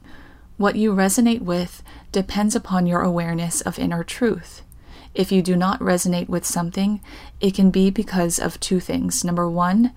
What 0.57 0.75
you 0.75 0.93
resonate 0.93 1.41
with 1.41 1.83
depends 2.11 2.55
upon 2.55 2.87
your 2.87 3.01
awareness 3.01 3.61
of 3.61 3.79
inner 3.79 4.03
truth. 4.03 4.61
If 5.13 5.31
you 5.31 5.41
do 5.41 5.55
not 5.55 5.79
resonate 5.79 6.27
with 6.27 6.45
something, 6.45 7.01
it 7.39 7.53
can 7.53 7.71
be 7.71 7.89
because 7.89 8.37
of 8.37 8.59
two 8.59 8.79
things. 8.79 9.23
Number 9.23 9.49
one, 9.49 9.93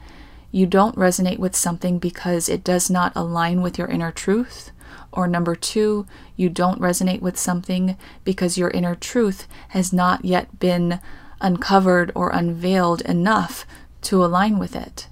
you 0.50 0.66
don't 0.66 0.96
resonate 0.96 1.38
with 1.38 1.56
something 1.56 1.98
because 1.98 2.48
it 2.48 2.64
does 2.64 2.88
not 2.88 3.12
align 3.14 3.62
with 3.62 3.78
your 3.78 3.88
inner 3.88 4.12
truth. 4.12 4.70
Or 5.12 5.26
number 5.26 5.56
two, 5.56 6.06
you 6.36 6.48
don't 6.48 6.80
resonate 6.80 7.20
with 7.20 7.38
something 7.38 7.96
because 8.24 8.56
your 8.56 8.70
inner 8.70 8.94
truth 8.94 9.48
has 9.70 9.92
not 9.92 10.24
yet 10.24 10.58
been 10.60 11.00
uncovered 11.40 12.12
or 12.14 12.30
unveiled 12.30 13.00
enough 13.02 13.66
to 14.02 14.24
align 14.24 14.58
with 14.58 14.76
it. 14.76 15.08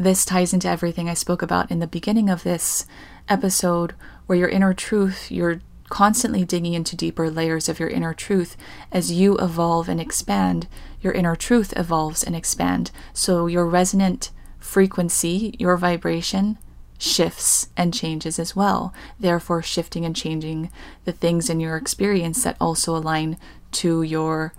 This 0.00 0.24
ties 0.24 0.54
into 0.54 0.66
everything 0.66 1.10
I 1.10 1.14
spoke 1.14 1.42
about 1.42 1.70
in 1.70 1.78
the 1.78 1.86
beginning 1.86 2.30
of 2.30 2.42
this 2.42 2.86
episode, 3.28 3.94
where 4.24 4.38
your 4.38 4.48
inner 4.48 4.72
truth, 4.72 5.30
you're 5.30 5.60
constantly 5.90 6.42
digging 6.42 6.72
into 6.72 6.96
deeper 6.96 7.30
layers 7.30 7.68
of 7.68 7.78
your 7.78 7.90
inner 7.90 8.14
truth. 8.14 8.56
As 8.90 9.12
you 9.12 9.36
evolve 9.36 9.90
and 9.90 10.00
expand, 10.00 10.68
your 11.02 11.12
inner 11.12 11.36
truth 11.36 11.74
evolves 11.76 12.22
and 12.22 12.34
expand. 12.34 12.90
So 13.12 13.46
your 13.46 13.66
resonant 13.66 14.30
frequency, 14.58 15.54
your 15.58 15.76
vibration, 15.76 16.56
shifts 16.96 17.68
and 17.76 17.92
changes 17.92 18.38
as 18.38 18.56
well, 18.56 18.94
therefore, 19.18 19.62
shifting 19.62 20.06
and 20.06 20.16
changing 20.16 20.70
the 21.04 21.12
things 21.12 21.50
in 21.50 21.60
your 21.60 21.76
experience 21.76 22.42
that 22.44 22.56
also 22.58 22.96
align 22.96 23.36
to 23.72 24.02
your 24.02 24.54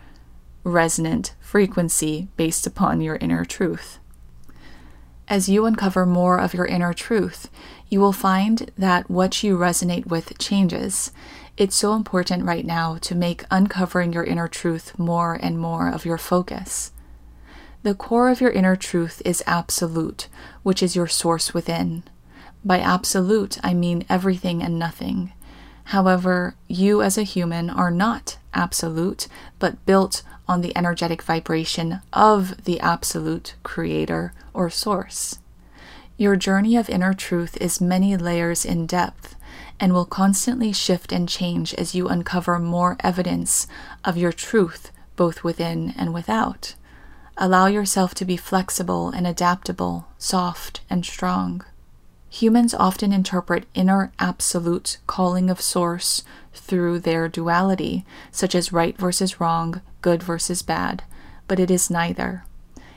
resonant 0.64 1.34
frequency 1.40 2.28
based 2.38 2.68
upon 2.68 3.02
your 3.02 3.16
inner 3.16 3.44
truth. 3.44 3.98
As 5.32 5.48
you 5.48 5.66
uncover 5.66 6.06
more 6.06 6.42
of 6.42 6.54
your 6.54 6.66
inner 6.66 6.94
truth, 6.94 7.50
you 7.88 8.02
will 8.02 8.12
find 8.12 8.70
that 8.78 9.10
what 9.10 9.42
you 9.44 9.58
resonate 9.58 10.08
with 10.08 10.38
changes. 10.40 11.14
It's 11.56 11.74
so 11.74 11.94
important 11.94 12.44
right 12.44 12.66
now 12.66 12.98
to 12.98 13.16
make 13.16 13.46
uncovering 13.50 14.12
your 14.12 14.26
inner 14.26 14.50
truth 14.50 15.00
more 15.00 15.40
and 15.42 15.58
more 15.58 15.88
of 15.88 16.04
your 16.04 16.18
focus. 16.18 16.92
The 17.82 17.96
core 17.96 18.30
of 18.30 18.42
your 18.42 18.52
inner 18.52 18.76
truth 18.76 19.22
is 19.24 19.42
absolute, 19.48 20.28
which 20.64 20.84
is 20.84 20.98
your 20.98 21.08
source 21.08 21.54
within. 21.54 22.04
By 22.66 22.80
absolute, 22.80 23.58
I 23.64 23.74
mean 23.74 24.04
everything 24.10 24.62
and 24.62 24.78
nothing. 24.78 25.32
However, 25.86 26.56
you 26.68 27.02
as 27.02 27.18
a 27.18 27.24
human 27.24 27.70
are 27.70 27.92
not 27.92 28.38
absolute, 28.54 29.28
but 29.60 29.86
built 29.86 30.24
on 30.48 30.62
the 30.62 30.76
energetic 30.76 31.22
vibration 31.22 32.02
of 32.14 32.66
the 32.66 32.80
absolute 32.80 33.56
creator 33.64 34.34
or 34.54 34.70
source. 34.70 35.40
Your 36.18 36.36
journey 36.36 36.76
of 36.76 36.90
inner 36.90 37.14
truth 37.14 37.58
is 37.58 37.82
many 37.82 38.16
layers 38.16 38.66
in 38.66 38.86
depth 38.86 39.36
and 39.80 39.94
will 39.94 40.06
constantly 40.06 40.72
shift 40.72 41.12
and 41.12 41.28
change 41.28 41.74
as 41.74 41.96
you 41.96 42.08
uncover 42.08 42.60
more 42.60 42.98
evidence 43.00 43.68
of 44.06 44.18
your 44.18 44.32
truth 44.32 44.92
both 45.16 45.44
within 45.44 45.94
and 45.98 46.14
without. 46.14 46.76
Allow 47.38 47.68
yourself 47.68 48.14
to 48.16 48.26
be 48.26 48.38
flexible 48.38 49.10
and 49.10 49.26
adaptable, 49.26 50.08
soft 50.18 50.82
and 50.90 51.06
strong. 51.06 51.64
Humans 52.34 52.74
often 52.74 53.12
interpret 53.12 53.66
inner 53.74 54.14
absolute 54.18 55.00
calling 55.06 55.50
of 55.50 55.60
source 55.60 56.24
through 56.54 57.00
their 57.00 57.28
duality, 57.28 58.06
such 58.32 58.56
as 58.56 58.72
right 58.72 58.98
versus 58.98 59.42
wrong, 59.42 59.82
good 60.02 60.24
versus 60.24 60.62
bad, 60.62 61.04
but 61.50 61.60
it 61.60 61.70
is 61.70 61.90
neither. 61.90 62.46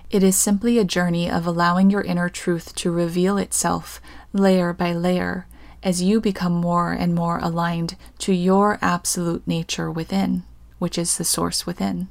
It 0.09 0.23
is 0.23 0.39
simply 0.39 0.79
a 0.79 0.85
journey 0.85 1.29
of 1.29 1.49
allowing 1.49 1.91
your 1.91 2.03
inner 2.03 2.29
truth 2.29 2.77
to 2.77 2.93
reveal 2.93 3.37
itself 3.37 4.01
layer 4.33 4.73
by 4.73 4.93
layer 4.93 5.49
as 5.83 6.01
you 6.01 6.21
become 6.21 6.53
more 6.53 6.93
and 6.93 7.13
more 7.13 7.41
aligned 7.41 7.97
to 8.19 8.33
your 8.33 8.79
absolute 8.81 9.45
nature 9.49 9.91
within, 9.91 10.45
which 10.79 10.97
is 10.97 11.19
the 11.19 11.25
source 11.25 11.67
within. 11.67 12.07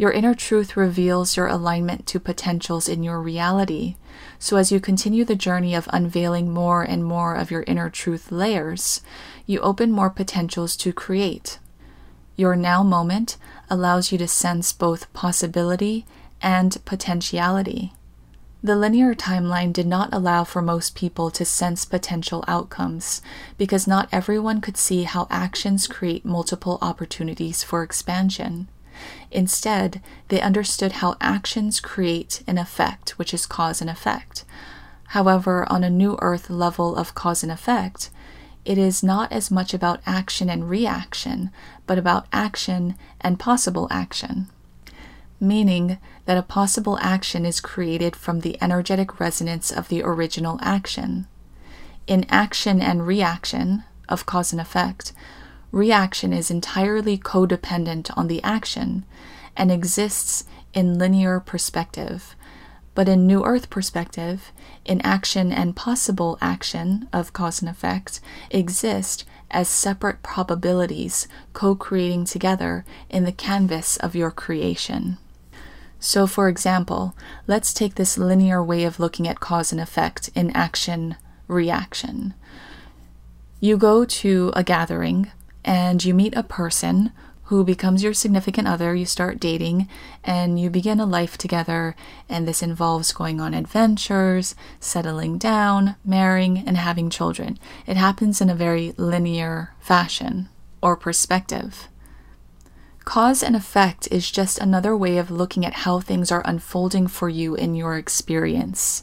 Your 0.00 0.12
inner 0.12 0.34
truth 0.34 0.78
reveals 0.78 1.36
your 1.36 1.46
alignment 1.46 2.06
to 2.06 2.18
potentials 2.18 2.88
in 2.88 3.02
your 3.02 3.20
reality. 3.20 3.96
So, 4.38 4.56
as 4.56 4.72
you 4.72 4.80
continue 4.80 5.26
the 5.26 5.36
journey 5.36 5.74
of 5.74 5.90
unveiling 5.92 6.50
more 6.50 6.82
and 6.82 7.04
more 7.04 7.34
of 7.34 7.50
your 7.50 7.64
inner 7.66 7.90
truth 7.90 8.32
layers, 8.32 9.02
you 9.44 9.60
open 9.60 9.92
more 9.92 10.08
potentials 10.08 10.74
to 10.78 10.94
create. 10.94 11.58
Your 12.34 12.56
now 12.56 12.82
moment 12.82 13.36
allows 13.68 14.10
you 14.10 14.16
to 14.16 14.26
sense 14.26 14.72
both 14.72 15.12
possibility 15.12 16.06
and 16.40 16.82
potentiality. 16.86 17.92
The 18.62 18.76
linear 18.76 19.14
timeline 19.14 19.70
did 19.70 19.86
not 19.86 20.14
allow 20.14 20.44
for 20.44 20.62
most 20.62 20.94
people 20.94 21.30
to 21.32 21.44
sense 21.44 21.84
potential 21.84 22.42
outcomes 22.48 23.20
because 23.58 23.86
not 23.86 24.08
everyone 24.10 24.62
could 24.62 24.78
see 24.78 25.02
how 25.02 25.26
actions 25.28 25.86
create 25.86 26.24
multiple 26.24 26.78
opportunities 26.80 27.62
for 27.62 27.82
expansion. 27.82 28.68
Instead, 29.30 30.00
they 30.28 30.40
understood 30.40 30.92
how 30.92 31.16
actions 31.20 31.80
create 31.80 32.42
an 32.46 32.58
effect, 32.58 33.10
which 33.18 33.32
is 33.32 33.46
cause 33.46 33.80
and 33.80 33.90
effect. 33.90 34.44
However, 35.08 35.70
on 35.70 35.82
a 35.82 35.90
new 35.90 36.16
earth 36.20 36.50
level 36.50 36.96
of 36.96 37.14
cause 37.14 37.42
and 37.42 37.50
effect, 37.50 38.10
it 38.64 38.78
is 38.78 39.02
not 39.02 39.32
as 39.32 39.50
much 39.50 39.72
about 39.72 40.00
action 40.06 40.50
and 40.50 40.68
reaction, 40.68 41.50
but 41.86 41.98
about 41.98 42.26
action 42.32 42.96
and 43.20 43.38
possible 43.38 43.88
action. 43.90 44.48
Meaning 45.40 45.98
that 46.26 46.36
a 46.36 46.42
possible 46.42 46.98
action 47.00 47.46
is 47.46 47.60
created 47.60 48.14
from 48.14 48.40
the 48.40 48.56
energetic 48.62 49.18
resonance 49.18 49.72
of 49.72 49.88
the 49.88 50.02
original 50.02 50.58
action. 50.60 51.26
In 52.06 52.26
action 52.28 52.80
and 52.82 53.06
reaction, 53.06 53.84
of 54.10 54.26
cause 54.26 54.52
and 54.52 54.60
effect, 54.60 55.12
reaction 55.72 56.32
is 56.32 56.50
entirely 56.50 57.16
codependent 57.18 58.10
on 58.16 58.28
the 58.28 58.42
action 58.42 59.04
and 59.56 59.70
exists 59.70 60.44
in 60.72 60.98
linear 60.98 61.40
perspective. 61.40 62.34
But 62.94 63.08
in 63.08 63.26
New 63.26 63.44
Earth 63.44 63.70
perspective, 63.70 64.52
in 64.84 65.00
action 65.02 65.52
and 65.52 65.76
possible 65.76 66.38
action 66.40 67.08
of 67.12 67.32
cause 67.32 67.62
and 67.62 67.70
effect 67.70 68.20
exist 68.50 69.24
as 69.50 69.68
separate 69.68 70.22
probabilities 70.22 71.28
co 71.52 71.74
creating 71.74 72.24
together 72.24 72.84
in 73.08 73.24
the 73.24 73.32
canvas 73.32 73.96
of 73.98 74.14
your 74.14 74.30
creation. 74.30 75.18
So, 75.98 76.26
for 76.26 76.48
example, 76.48 77.14
let's 77.46 77.72
take 77.72 77.94
this 77.94 78.16
linear 78.16 78.62
way 78.64 78.84
of 78.84 78.98
looking 78.98 79.28
at 79.28 79.40
cause 79.40 79.70
and 79.70 79.80
effect 79.80 80.30
in 80.34 80.50
action 80.52 81.16
reaction. 81.46 82.34
You 83.60 83.76
go 83.76 84.06
to 84.06 84.52
a 84.56 84.64
gathering 84.64 85.30
and 85.64 86.04
you 86.04 86.14
meet 86.14 86.36
a 86.36 86.42
person 86.42 87.12
who 87.50 87.64
becomes 87.64 88.04
your 88.04 88.14
significant 88.14 88.68
other. 88.68 88.94
You 88.94 89.04
start 89.04 89.40
dating 89.40 89.88
and 90.22 90.60
you 90.60 90.70
begin 90.70 91.00
a 91.00 91.04
life 91.04 91.36
together, 91.36 91.96
and 92.28 92.46
this 92.46 92.62
involves 92.62 93.12
going 93.12 93.40
on 93.40 93.54
adventures, 93.54 94.54
settling 94.78 95.36
down, 95.36 95.96
marrying, 96.04 96.58
and 96.58 96.76
having 96.76 97.10
children. 97.10 97.58
It 97.88 97.96
happens 97.96 98.40
in 98.40 98.48
a 98.48 98.54
very 98.54 98.94
linear 98.96 99.74
fashion 99.80 100.48
or 100.80 100.96
perspective. 100.96 101.88
Cause 103.04 103.42
and 103.42 103.56
effect 103.56 104.06
is 104.12 104.30
just 104.30 104.60
another 104.60 104.96
way 104.96 105.18
of 105.18 105.32
looking 105.32 105.66
at 105.66 105.82
how 105.82 105.98
things 105.98 106.30
are 106.30 106.42
unfolding 106.44 107.08
for 107.08 107.28
you 107.28 107.56
in 107.56 107.74
your 107.74 107.96
experience. 107.96 109.02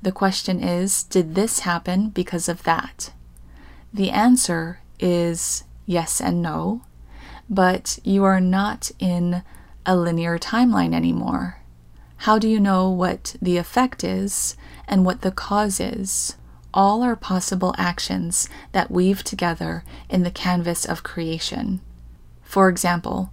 The 0.00 0.12
question 0.12 0.62
is 0.62 1.02
Did 1.02 1.34
this 1.34 1.60
happen 1.60 2.10
because 2.10 2.48
of 2.48 2.62
that? 2.62 3.10
The 3.92 4.10
answer 4.10 4.78
is 5.00 5.64
yes 5.86 6.20
and 6.20 6.42
no, 6.42 6.82
but 7.48 7.98
you 8.04 8.24
are 8.24 8.40
not 8.40 8.90
in 8.98 9.42
a 9.86 9.96
linear 9.96 10.38
timeline 10.38 10.94
anymore. 10.94 11.58
How 12.18 12.38
do 12.38 12.48
you 12.48 12.58
know 12.58 12.88
what 12.88 13.36
the 13.42 13.58
effect 13.58 14.02
is 14.02 14.56
and 14.88 15.04
what 15.04 15.20
the 15.20 15.30
cause 15.30 15.78
is? 15.80 16.36
All 16.72 17.02
are 17.02 17.16
possible 17.16 17.74
actions 17.76 18.48
that 18.72 18.90
weave 18.90 19.22
together 19.22 19.84
in 20.08 20.22
the 20.22 20.30
canvas 20.30 20.84
of 20.84 21.02
creation. 21.02 21.80
For 22.42 22.68
example, 22.68 23.30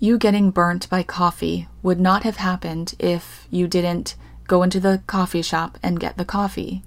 you 0.00 0.18
getting 0.18 0.50
burnt 0.50 0.90
by 0.90 1.04
coffee 1.04 1.68
would 1.82 2.00
not 2.00 2.24
have 2.24 2.36
happened 2.36 2.94
if 2.98 3.46
you 3.50 3.68
didn't 3.68 4.16
go 4.48 4.64
into 4.64 4.80
the 4.80 5.02
coffee 5.06 5.42
shop 5.42 5.78
and 5.82 6.00
get 6.00 6.16
the 6.16 6.24
coffee. 6.24 6.82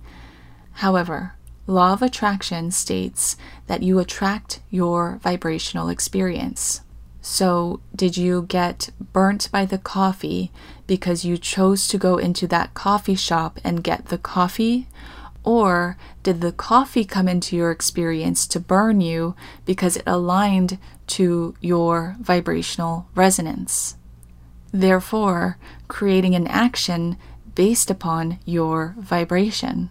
However, 0.73 1.34
Law 1.67 1.93
of 1.93 2.01
attraction 2.01 2.69
states 2.69 3.35
that 3.65 3.81
you 3.81 3.97
attract 3.97 4.59
your 4.69 5.19
vibrational 5.23 5.89
experience. 5.89 6.81
So, 7.21 7.79
did 7.95 8.17
you 8.17 8.43
get 8.43 8.91
burnt 9.11 9.49
by 9.51 9.65
the 9.65 9.79
coffee 9.79 10.51
because 10.85 11.25
you 11.25 11.39
chose 11.39 11.87
to 11.87 11.97
go 11.97 12.17
into 12.17 12.45
that 12.47 12.75
coffee 12.75 13.15
shop 13.15 13.59
and 13.63 13.83
get 13.83 14.07
the 14.07 14.19
coffee? 14.19 14.87
Or 15.43 15.97
did 16.21 16.41
the 16.41 16.51
coffee 16.51 17.03
come 17.03 17.27
into 17.27 17.55
your 17.55 17.71
experience 17.71 18.45
to 18.47 18.59
burn 18.59 19.01
you 19.01 19.35
because 19.65 19.97
it 19.97 20.03
aligned 20.05 20.77
to 21.07 21.55
your 21.61 22.15
vibrational 22.19 23.07
resonance? 23.15 23.95
Therefore, 24.71 25.57
creating 25.87 26.35
an 26.35 26.45
action 26.45 27.17
based 27.55 27.89
upon 27.89 28.37
your 28.45 28.93
vibration. 28.99 29.89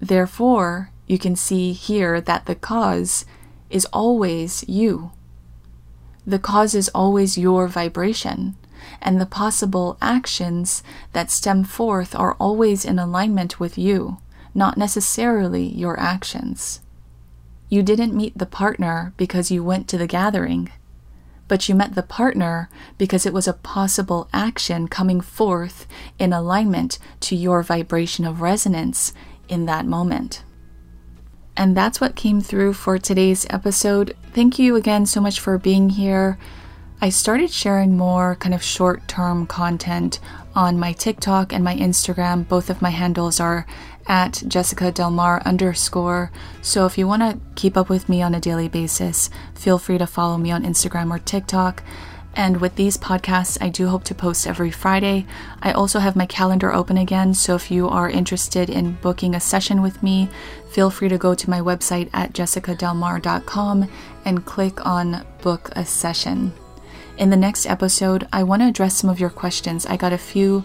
Therefore, 0.00 0.90
you 1.08 1.18
can 1.18 1.34
see 1.34 1.72
here 1.72 2.20
that 2.20 2.46
the 2.46 2.54
cause 2.54 3.24
is 3.70 3.86
always 3.86 4.64
you. 4.68 5.10
The 6.26 6.38
cause 6.38 6.74
is 6.74 6.90
always 6.94 7.38
your 7.38 7.66
vibration, 7.68 8.54
and 9.00 9.18
the 9.20 9.26
possible 9.26 9.96
actions 10.00 10.82
that 11.14 11.30
stem 11.30 11.64
forth 11.64 12.14
are 12.14 12.34
always 12.38 12.84
in 12.84 12.98
alignment 12.98 13.58
with 13.58 13.78
you, 13.78 14.18
not 14.54 14.76
necessarily 14.76 15.66
your 15.66 15.98
actions. 15.98 16.80
You 17.70 17.82
didn't 17.82 18.14
meet 18.14 18.36
the 18.36 18.46
partner 18.46 19.12
because 19.16 19.50
you 19.50 19.64
went 19.64 19.88
to 19.88 19.98
the 19.98 20.06
gathering. 20.06 20.70
but 21.48 21.68
you 21.68 21.74
met 21.74 21.94
the 21.94 22.02
partner 22.02 22.68
because 22.98 23.24
it 23.24 23.32
was 23.32 23.48
a 23.48 23.54
possible 23.54 24.28
action 24.32 24.86
coming 24.86 25.20
forth 25.20 25.86
in 26.18 26.32
alignment 26.32 26.98
to 27.20 27.34
your 27.34 27.62
vibration 27.62 28.24
of 28.26 28.42
resonance 28.42 29.12
in 29.48 29.64
that 29.64 29.86
moment. 29.86 30.42
And 31.58 31.76
that's 31.76 32.00
what 32.00 32.14
came 32.14 32.40
through 32.40 32.74
for 32.74 32.98
today's 32.98 33.44
episode. 33.50 34.16
Thank 34.32 34.60
you 34.60 34.76
again 34.76 35.06
so 35.06 35.20
much 35.20 35.40
for 35.40 35.58
being 35.58 35.88
here. 35.88 36.38
I 37.00 37.08
started 37.08 37.50
sharing 37.50 37.96
more 37.96 38.36
kind 38.36 38.54
of 38.54 38.62
short 38.62 39.08
term 39.08 39.44
content 39.44 40.20
on 40.54 40.78
my 40.78 40.92
TikTok 40.92 41.52
and 41.52 41.64
my 41.64 41.74
Instagram. 41.74 42.46
Both 42.46 42.70
of 42.70 42.80
my 42.80 42.90
handles 42.90 43.40
are 43.40 43.66
at 44.06 44.44
Jessica 44.46 44.92
Delmar 44.92 45.42
underscore. 45.44 46.30
So 46.62 46.86
if 46.86 46.96
you 46.96 47.08
want 47.08 47.22
to 47.22 47.40
keep 47.56 47.76
up 47.76 47.88
with 47.88 48.08
me 48.08 48.22
on 48.22 48.36
a 48.36 48.40
daily 48.40 48.68
basis, 48.68 49.28
feel 49.52 49.78
free 49.78 49.98
to 49.98 50.06
follow 50.06 50.38
me 50.38 50.52
on 50.52 50.62
Instagram 50.62 51.10
or 51.10 51.18
TikTok. 51.18 51.82
And 52.38 52.60
with 52.60 52.76
these 52.76 52.96
podcasts, 52.96 53.58
I 53.60 53.68
do 53.68 53.88
hope 53.88 54.04
to 54.04 54.14
post 54.14 54.46
every 54.46 54.70
Friday. 54.70 55.26
I 55.60 55.72
also 55.72 55.98
have 55.98 56.14
my 56.14 56.24
calendar 56.24 56.72
open 56.72 56.96
again, 56.96 57.34
so 57.34 57.56
if 57.56 57.68
you 57.68 57.88
are 57.88 58.08
interested 58.08 58.70
in 58.70 58.92
booking 59.02 59.34
a 59.34 59.40
session 59.40 59.82
with 59.82 60.04
me, 60.04 60.28
feel 60.70 60.88
free 60.88 61.08
to 61.08 61.18
go 61.18 61.34
to 61.34 61.50
my 61.50 61.58
website 61.58 62.08
at 62.12 62.34
jessicadelmar.com 62.34 63.88
and 64.24 64.46
click 64.46 64.86
on 64.86 65.26
Book 65.42 65.70
a 65.74 65.84
Session. 65.84 66.52
In 67.16 67.30
the 67.30 67.36
next 67.36 67.66
episode, 67.66 68.28
I 68.32 68.44
want 68.44 68.62
to 68.62 68.68
address 68.68 68.94
some 68.94 69.10
of 69.10 69.18
your 69.18 69.30
questions. 69.30 69.84
I 69.84 69.96
got 69.96 70.12
a 70.12 70.18
few 70.18 70.62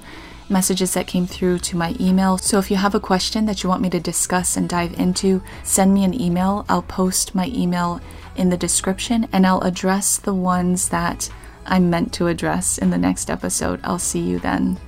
messages 0.51 0.93
that 0.93 1.07
came 1.07 1.25
through 1.25 1.57
to 1.57 1.75
my 1.75 1.95
email. 1.99 2.37
So 2.37 2.59
if 2.59 2.69
you 2.69 2.77
have 2.77 2.93
a 2.93 2.99
question 2.99 3.47
that 3.47 3.63
you 3.63 3.69
want 3.69 3.81
me 3.81 3.89
to 3.89 3.99
discuss 3.99 4.57
and 4.57 4.69
dive 4.69 4.99
into, 4.99 5.41
send 5.63 5.91
me 5.91 6.03
an 6.03 6.13
email. 6.13 6.67
I'll 6.69 6.83
post 6.83 7.33
my 7.33 7.47
email 7.47 7.99
in 8.35 8.51
the 8.51 8.57
description 8.57 9.27
and 9.33 9.47
I'll 9.47 9.61
address 9.61 10.17
the 10.17 10.35
ones 10.35 10.89
that 10.89 11.31
I'm 11.65 11.89
meant 11.89 12.13
to 12.13 12.27
address 12.27 12.77
in 12.77 12.89
the 12.89 12.97
next 12.97 13.29
episode. 13.29 13.79
I'll 13.83 13.99
see 13.99 14.19
you 14.19 14.39
then. 14.39 14.79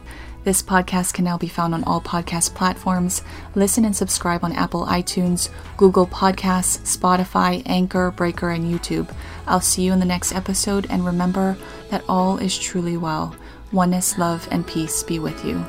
This 0.43 0.61
podcast 0.61 1.15
can 1.15 1.25
now 1.25 1.39
be 1.39 1.47
found 1.47 1.73
on 1.73 1.83
all 1.85 1.99
podcast 1.99 2.53
platforms. 2.53 3.23
Listen 3.55 3.83
and 3.83 3.95
subscribe 3.95 4.43
on 4.43 4.51
Apple 4.51 4.85
iTunes, 4.85 5.49
Google 5.75 6.05
Podcasts, 6.05 6.97
Spotify, 6.97 7.63
Anchor, 7.65 8.11
Breaker, 8.11 8.51
and 8.51 8.63
YouTube. 8.63 9.11
I'll 9.47 9.59
see 9.59 9.81
you 9.81 9.91
in 9.91 9.99
the 9.99 10.05
next 10.05 10.35
episode, 10.35 10.85
and 10.91 11.03
remember 11.03 11.57
that 11.89 12.03
all 12.07 12.37
is 12.37 12.57
truly 12.59 12.95
well. 12.95 13.35
Oneness, 13.71 14.19
love, 14.19 14.47
and 14.51 14.67
peace 14.67 15.01
be 15.01 15.17
with 15.17 15.43
you. 15.43 15.65